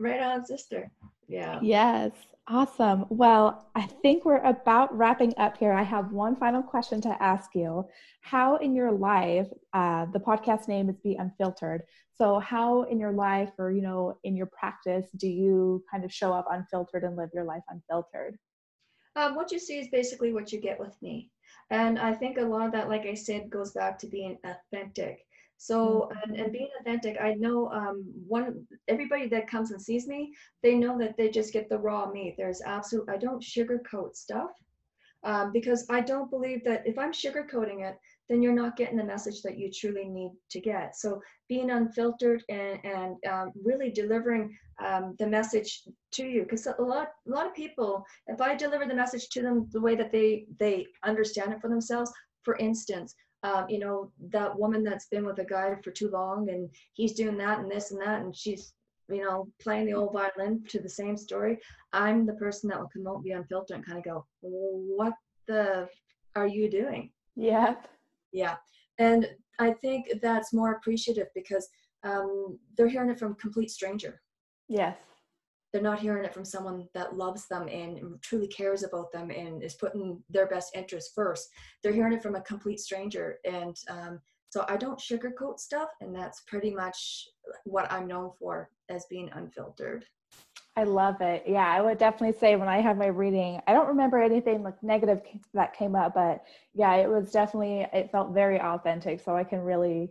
Right 0.00 0.22
on 0.22 0.46
sister 0.46 0.92
yeah 1.28 1.58
yes 1.62 2.12
Awesome. 2.50 3.04
Well, 3.10 3.68
I 3.74 3.82
think 3.82 4.24
we're 4.24 4.38
about 4.38 4.96
wrapping 4.96 5.34
up 5.36 5.58
here. 5.58 5.70
I 5.70 5.82
have 5.82 6.12
one 6.12 6.34
final 6.34 6.62
question 6.62 6.98
to 7.02 7.22
ask 7.22 7.54
you. 7.54 7.86
How 8.22 8.56
in 8.56 8.74
your 8.74 8.90
life, 8.90 9.48
uh, 9.74 10.06
the 10.06 10.18
podcast 10.18 10.66
name 10.66 10.88
is 10.88 10.96
Be 10.98 11.14
Unfiltered. 11.16 11.82
So, 12.16 12.38
how 12.38 12.84
in 12.84 12.98
your 12.98 13.12
life 13.12 13.50
or, 13.58 13.70
you 13.70 13.82
know, 13.82 14.18
in 14.24 14.34
your 14.34 14.46
practice 14.46 15.04
do 15.18 15.28
you 15.28 15.84
kind 15.90 16.06
of 16.06 16.12
show 16.12 16.32
up 16.32 16.46
unfiltered 16.50 17.04
and 17.04 17.16
live 17.16 17.28
your 17.34 17.44
life 17.44 17.62
unfiltered? 17.68 18.38
Um, 19.14 19.34
what 19.34 19.52
you 19.52 19.58
see 19.58 19.78
is 19.78 19.88
basically 19.88 20.32
what 20.32 20.50
you 20.50 20.58
get 20.58 20.80
with 20.80 20.96
me. 21.02 21.30
And 21.68 21.98
I 21.98 22.14
think 22.14 22.38
a 22.38 22.42
lot 22.42 22.64
of 22.64 22.72
that, 22.72 22.88
like 22.88 23.04
I 23.04 23.12
said, 23.12 23.50
goes 23.50 23.72
back 23.72 23.98
to 23.98 24.06
being 24.06 24.38
authentic. 24.44 25.26
So 25.58 26.08
and, 26.24 26.36
and 26.36 26.52
being 26.52 26.70
authentic, 26.80 27.20
I 27.20 27.34
know 27.34 27.68
um, 27.70 28.04
one 28.26 28.64
everybody 28.86 29.28
that 29.28 29.50
comes 29.50 29.72
and 29.72 29.82
sees 29.82 30.06
me, 30.06 30.32
they 30.62 30.74
know 30.74 30.96
that 30.98 31.16
they 31.16 31.28
just 31.30 31.52
get 31.52 31.68
the 31.68 31.78
raw 31.78 32.08
meat. 32.10 32.36
There's 32.38 32.62
absolute 32.62 33.08
I 33.08 33.16
don't 33.16 33.42
sugarcoat 33.42 34.14
stuff 34.14 34.52
um, 35.24 35.50
because 35.52 35.84
I 35.90 36.00
don't 36.00 36.30
believe 36.30 36.64
that 36.64 36.86
if 36.86 36.96
I'm 36.96 37.12
sugarcoating 37.12 37.88
it, 37.88 37.96
then 38.28 38.40
you're 38.40 38.54
not 38.54 38.76
getting 38.76 38.96
the 38.96 39.04
message 39.04 39.42
that 39.42 39.58
you 39.58 39.68
truly 39.68 40.04
need 40.04 40.30
to 40.50 40.60
get. 40.60 40.96
So 40.96 41.20
being 41.48 41.70
unfiltered 41.70 42.44
and 42.48 42.78
and 42.84 43.16
um, 43.28 43.52
really 43.62 43.90
delivering 43.90 44.56
um, 44.84 45.16
the 45.18 45.26
message 45.26 45.82
to 46.12 46.24
you, 46.24 46.42
because 46.42 46.66
a 46.66 46.80
lot 46.80 47.08
a 47.26 47.30
lot 47.30 47.46
of 47.46 47.54
people, 47.54 48.04
if 48.28 48.40
I 48.40 48.54
deliver 48.54 48.86
the 48.86 48.94
message 48.94 49.28
to 49.30 49.42
them 49.42 49.68
the 49.72 49.80
way 49.80 49.96
that 49.96 50.12
they 50.12 50.46
they 50.60 50.86
understand 51.04 51.52
it 51.52 51.60
for 51.60 51.68
themselves, 51.68 52.12
for 52.44 52.54
instance, 52.58 53.16
um, 53.42 53.66
you 53.68 53.78
know, 53.78 54.10
that 54.30 54.58
woman 54.58 54.82
that's 54.82 55.06
been 55.06 55.24
with 55.24 55.38
a 55.38 55.44
guy 55.44 55.74
for 55.82 55.90
too 55.90 56.10
long 56.10 56.48
and 56.50 56.68
he's 56.94 57.12
doing 57.12 57.36
that 57.38 57.60
and 57.60 57.70
this 57.70 57.90
and 57.90 58.00
that, 58.00 58.20
and 58.20 58.34
she's, 58.34 58.72
you 59.08 59.22
know, 59.22 59.48
playing 59.60 59.86
the 59.86 59.94
old 59.94 60.12
violin 60.12 60.64
to 60.68 60.80
the 60.80 60.88
same 60.88 61.16
story. 61.16 61.58
I'm 61.92 62.26
the 62.26 62.34
person 62.34 62.68
that 62.68 62.80
will 62.80 62.90
come 62.92 63.06
out, 63.06 63.22
be 63.22 63.32
unfiltered, 63.32 63.76
and 63.76 63.86
kind 63.86 63.98
of 63.98 64.04
go, 64.04 64.26
what 64.40 65.14
the 65.46 65.88
are 66.36 66.46
you 66.46 66.70
doing? 66.70 67.10
Yeah. 67.36 67.76
Yeah. 68.32 68.56
And 68.98 69.28
I 69.58 69.72
think 69.72 70.08
that's 70.20 70.52
more 70.52 70.72
appreciative 70.72 71.28
because 71.34 71.68
um, 72.04 72.58
they're 72.76 72.88
hearing 72.88 73.10
it 73.10 73.18
from 73.18 73.34
complete 73.36 73.70
stranger. 73.70 74.20
Yes 74.68 74.96
they're 75.72 75.82
not 75.82 76.00
hearing 76.00 76.24
it 76.24 76.32
from 76.32 76.44
someone 76.44 76.88
that 76.94 77.16
loves 77.16 77.46
them 77.48 77.68
and 77.68 78.20
truly 78.22 78.48
cares 78.48 78.82
about 78.82 79.12
them 79.12 79.30
and 79.30 79.62
is 79.62 79.74
putting 79.74 80.22
their 80.30 80.46
best 80.46 80.74
interest 80.74 81.12
first. 81.14 81.48
They're 81.82 81.92
hearing 81.92 82.14
it 82.14 82.22
from 82.22 82.36
a 82.36 82.40
complete 82.42 82.80
stranger. 82.80 83.38
And 83.44 83.76
um, 83.90 84.20
so 84.50 84.64
I 84.68 84.78
don't 84.78 84.98
sugarcoat 84.98 85.60
stuff, 85.60 85.90
and 86.00 86.14
that's 86.14 86.42
pretty 86.46 86.70
much 86.70 87.28
what 87.64 87.90
I'm 87.92 88.06
known 88.06 88.30
for 88.38 88.70
as 88.88 89.04
being 89.10 89.30
unfiltered. 89.34 90.06
I 90.74 90.84
love 90.84 91.20
it. 91.20 91.42
Yeah, 91.46 91.66
I 91.66 91.82
would 91.82 91.98
definitely 91.98 92.38
say 92.38 92.56
when 92.56 92.68
I 92.68 92.80
had 92.80 92.96
my 92.96 93.08
reading, 93.08 93.60
I 93.66 93.72
don't 93.72 93.88
remember 93.88 94.18
anything 94.18 94.62
like 94.62 94.80
negative 94.82 95.20
that 95.52 95.76
came 95.76 95.94
up, 95.94 96.14
but 96.14 96.44
yeah, 96.72 96.94
it 96.94 97.10
was 97.10 97.32
definitely, 97.32 97.86
it 97.92 98.10
felt 98.12 98.32
very 98.32 98.60
authentic. 98.60 99.20
So 99.20 99.36
I 99.36 99.44
can 99.44 99.60
really 99.60 100.10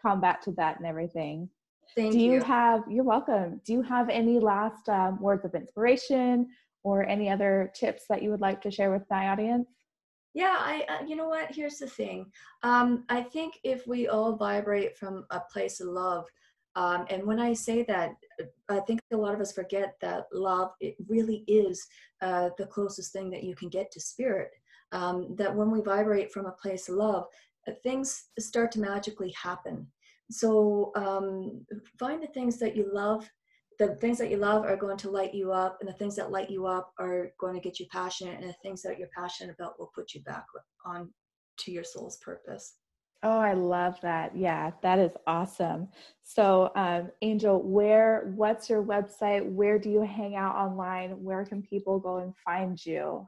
combat 0.00 0.42
to 0.42 0.52
that 0.52 0.78
and 0.78 0.86
everything. 0.86 1.50
Thank 1.94 2.12
do 2.12 2.18
you, 2.18 2.32
you, 2.34 2.42
have 2.42 2.84
you're 2.88 3.04
welcome. 3.04 3.60
Do 3.64 3.72
you 3.72 3.82
have 3.82 4.08
any 4.08 4.38
last 4.38 4.88
um, 4.88 5.20
words 5.20 5.44
of 5.44 5.54
inspiration 5.54 6.48
or 6.84 7.06
any 7.06 7.28
other 7.30 7.72
tips 7.74 8.04
that 8.08 8.22
you 8.22 8.30
would 8.30 8.40
like 8.40 8.60
to 8.62 8.70
share 8.70 8.90
with 8.90 9.02
my 9.10 9.28
audience? 9.28 9.68
Yeah 10.34 10.56
i 10.58 10.84
uh, 10.88 11.04
you 11.06 11.16
know 11.16 11.28
what? 11.28 11.50
Here's 11.50 11.78
the 11.78 11.88
thing. 11.88 12.26
Um, 12.62 13.04
i 13.08 13.22
think 13.22 13.58
if 13.64 13.86
we 13.86 14.08
all 14.08 14.36
vibrate 14.36 14.96
from 14.96 15.24
a 15.30 15.40
place 15.52 15.80
of 15.80 15.88
love 15.88 16.26
um, 16.74 17.06
and 17.08 17.24
when 17.24 17.40
i 17.40 17.52
say 17.54 17.82
that 17.84 18.10
i 18.68 18.78
think 18.80 19.00
a 19.12 19.16
lot 19.16 19.34
of 19.34 19.40
us 19.40 19.52
forget 19.52 19.94
that 20.00 20.26
love 20.32 20.72
it 20.80 20.94
really 21.08 21.44
is 21.48 21.86
uh, 22.22 22.50
the 22.58 22.66
closest 22.66 23.12
thing 23.12 23.30
that 23.30 23.44
you 23.44 23.54
can 23.54 23.68
get 23.68 23.90
to 23.90 24.00
spirit. 24.00 24.50
Um, 24.92 25.34
that 25.36 25.54
when 25.54 25.72
we 25.72 25.80
vibrate 25.80 26.30
from 26.30 26.46
a 26.46 26.52
place 26.62 26.88
of 26.88 26.94
love 26.94 27.24
uh, 27.66 27.72
things 27.82 28.26
start 28.38 28.70
to 28.72 28.80
magically 28.80 29.32
happen 29.32 29.86
so 30.30 30.92
um, 30.96 31.64
find 31.98 32.22
the 32.22 32.28
things 32.28 32.58
that 32.58 32.76
you 32.76 32.90
love. 32.92 33.28
The 33.78 33.94
things 33.96 34.18
that 34.18 34.30
you 34.30 34.38
love 34.38 34.64
are 34.64 34.76
going 34.76 34.96
to 34.98 35.10
light 35.10 35.34
you 35.34 35.52
up, 35.52 35.78
and 35.80 35.88
the 35.88 35.94
things 35.94 36.16
that 36.16 36.30
light 36.30 36.50
you 36.50 36.66
up 36.66 36.92
are 36.98 37.32
going 37.38 37.54
to 37.54 37.60
get 37.60 37.78
you 37.78 37.86
passionate, 37.92 38.40
and 38.40 38.48
the 38.48 38.56
things 38.62 38.82
that 38.82 38.98
you're 38.98 39.10
passionate 39.16 39.54
about 39.58 39.78
will 39.78 39.90
put 39.94 40.14
you 40.14 40.22
back 40.22 40.44
on 40.86 41.10
to 41.58 41.70
your 41.70 41.84
soul's 41.84 42.16
purpose. 42.18 42.74
Oh, 43.22 43.38
I 43.38 43.54
love 43.54 43.98
that. 44.02 44.36
Yeah, 44.36 44.72
that 44.82 44.98
is 44.98 45.12
awesome. 45.26 45.88
So, 46.22 46.70
um, 46.76 47.10
Angel, 47.22 47.62
where, 47.62 48.30
what's 48.34 48.68
your 48.70 48.82
website? 48.82 49.44
Where 49.44 49.78
do 49.78 49.90
you 49.90 50.02
hang 50.02 50.36
out 50.36 50.54
online? 50.54 51.22
Where 51.22 51.44
can 51.44 51.62
people 51.62 51.98
go 51.98 52.18
and 52.18 52.34
find 52.36 52.78
you? 52.84 53.26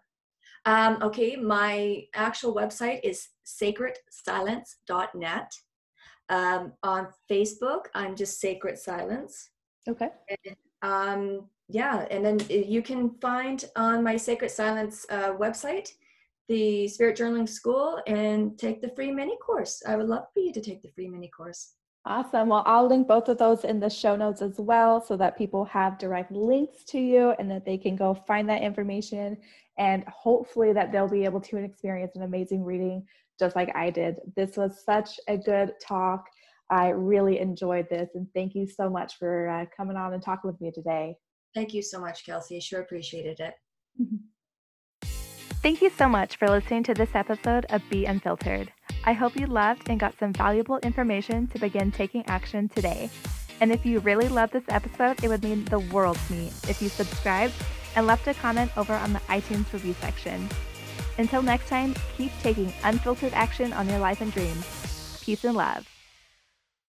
Um, 0.66 0.98
okay, 1.02 1.36
my 1.36 2.04
actual 2.14 2.54
website 2.54 3.00
is 3.02 3.28
sacredsilence.net. 3.46 5.52
Um, 6.28 6.72
on 6.82 7.08
Facebook, 7.30 7.86
I'm 7.94 8.14
just 8.14 8.40
Sacred 8.40 8.78
Silence. 8.78 9.50
Okay. 9.88 10.10
And, 10.28 10.56
um, 10.82 11.48
yeah, 11.68 12.06
and 12.10 12.24
then 12.24 12.38
you 12.48 12.82
can 12.82 13.10
find 13.20 13.64
on 13.76 14.02
my 14.02 14.16
Sacred 14.16 14.50
Silence 14.50 15.06
uh, 15.10 15.32
website, 15.32 15.90
the 16.48 16.88
Spirit 16.88 17.16
Journaling 17.18 17.48
School 17.48 18.00
and 18.06 18.58
take 18.58 18.80
the 18.80 18.88
free 18.90 19.10
mini 19.10 19.36
course. 19.36 19.82
I 19.86 19.96
would 19.96 20.06
love 20.06 20.24
for 20.32 20.40
you 20.40 20.52
to 20.52 20.60
take 20.60 20.82
the 20.82 20.88
free 20.88 21.08
mini 21.08 21.28
course. 21.28 21.74
Awesome. 22.06 22.48
Well, 22.48 22.62
I'll 22.64 22.88
link 22.88 23.06
both 23.06 23.28
of 23.28 23.36
those 23.36 23.64
in 23.64 23.80
the 23.80 23.90
show 23.90 24.16
notes 24.16 24.40
as 24.40 24.58
well 24.58 25.04
so 25.04 25.14
that 25.18 25.36
people 25.36 25.66
have 25.66 25.98
direct 25.98 26.32
links 26.32 26.84
to 26.84 26.98
you 26.98 27.34
and 27.38 27.50
that 27.50 27.66
they 27.66 27.76
can 27.76 27.96
go 27.96 28.14
find 28.14 28.48
that 28.48 28.62
information 28.62 29.36
and 29.76 30.04
hopefully 30.04 30.72
that 30.72 30.90
they'll 30.90 31.08
be 31.08 31.26
able 31.26 31.40
to 31.42 31.58
experience 31.58 32.16
an 32.16 32.22
amazing 32.22 32.64
reading 32.64 33.06
just 33.38 33.56
like 33.56 33.74
I 33.74 33.90
did. 33.90 34.16
This 34.36 34.56
was 34.56 34.84
such 34.84 35.18
a 35.28 35.36
good 35.36 35.72
talk. 35.80 36.24
I 36.70 36.88
really 36.88 37.38
enjoyed 37.38 37.88
this 37.88 38.10
and 38.14 38.26
thank 38.34 38.54
you 38.54 38.66
so 38.66 38.90
much 38.90 39.16
for 39.18 39.48
uh, 39.48 39.64
coming 39.76 39.96
on 39.96 40.12
and 40.12 40.22
talking 40.22 40.50
with 40.50 40.60
me 40.60 40.70
today. 40.70 41.16
Thank 41.54 41.72
you 41.72 41.82
so 41.82 42.00
much, 42.00 42.26
Kelsey. 42.26 42.56
I 42.56 42.60
sure 42.60 42.80
appreciated 42.80 43.40
it. 43.40 43.54
Thank 45.60 45.82
you 45.82 45.90
so 45.90 46.08
much 46.08 46.36
for 46.36 46.48
listening 46.48 46.84
to 46.84 46.94
this 46.94 47.08
episode 47.14 47.66
of 47.70 47.82
Be 47.90 48.04
Unfiltered. 48.04 48.72
I 49.04 49.12
hope 49.12 49.34
you 49.34 49.46
loved 49.46 49.90
and 49.90 49.98
got 49.98 50.16
some 50.16 50.32
valuable 50.32 50.78
information 50.78 51.48
to 51.48 51.58
begin 51.58 51.90
taking 51.90 52.24
action 52.28 52.68
today. 52.68 53.10
And 53.60 53.72
if 53.72 53.84
you 53.84 53.98
really 53.98 54.28
loved 54.28 54.52
this 54.52 54.62
episode, 54.68 55.22
it 55.24 55.28
would 55.28 55.42
mean 55.42 55.64
the 55.64 55.80
world 55.80 56.16
to 56.28 56.32
me 56.32 56.46
if 56.68 56.80
you 56.80 56.88
subscribed 56.88 57.54
and 57.96 58.06
left 58.06 58.28
a 58.28 58.34
comment 58.34 58.70
over 58.76 58.94
on 58.94 59.12
the 59.12 59.18
iTunes 59.20 59.72
review 59.72 59.94
section. 60.00 60.48
Until 61.18 61.42
next 61.42 61.68
time, 61.68 61.94
keep 62.16 62.30
taking 62.40 62.72
unfiltered 62.84 63.34
action 63.34 63.72
on 63.72 63.88
your 63.88 63.98
life 63.98 64.20
and 64.20 64.32
dreams. 64.32 65.20
Peace 65.22 65.44
and 65.44 65.56
love. 65.56 65.97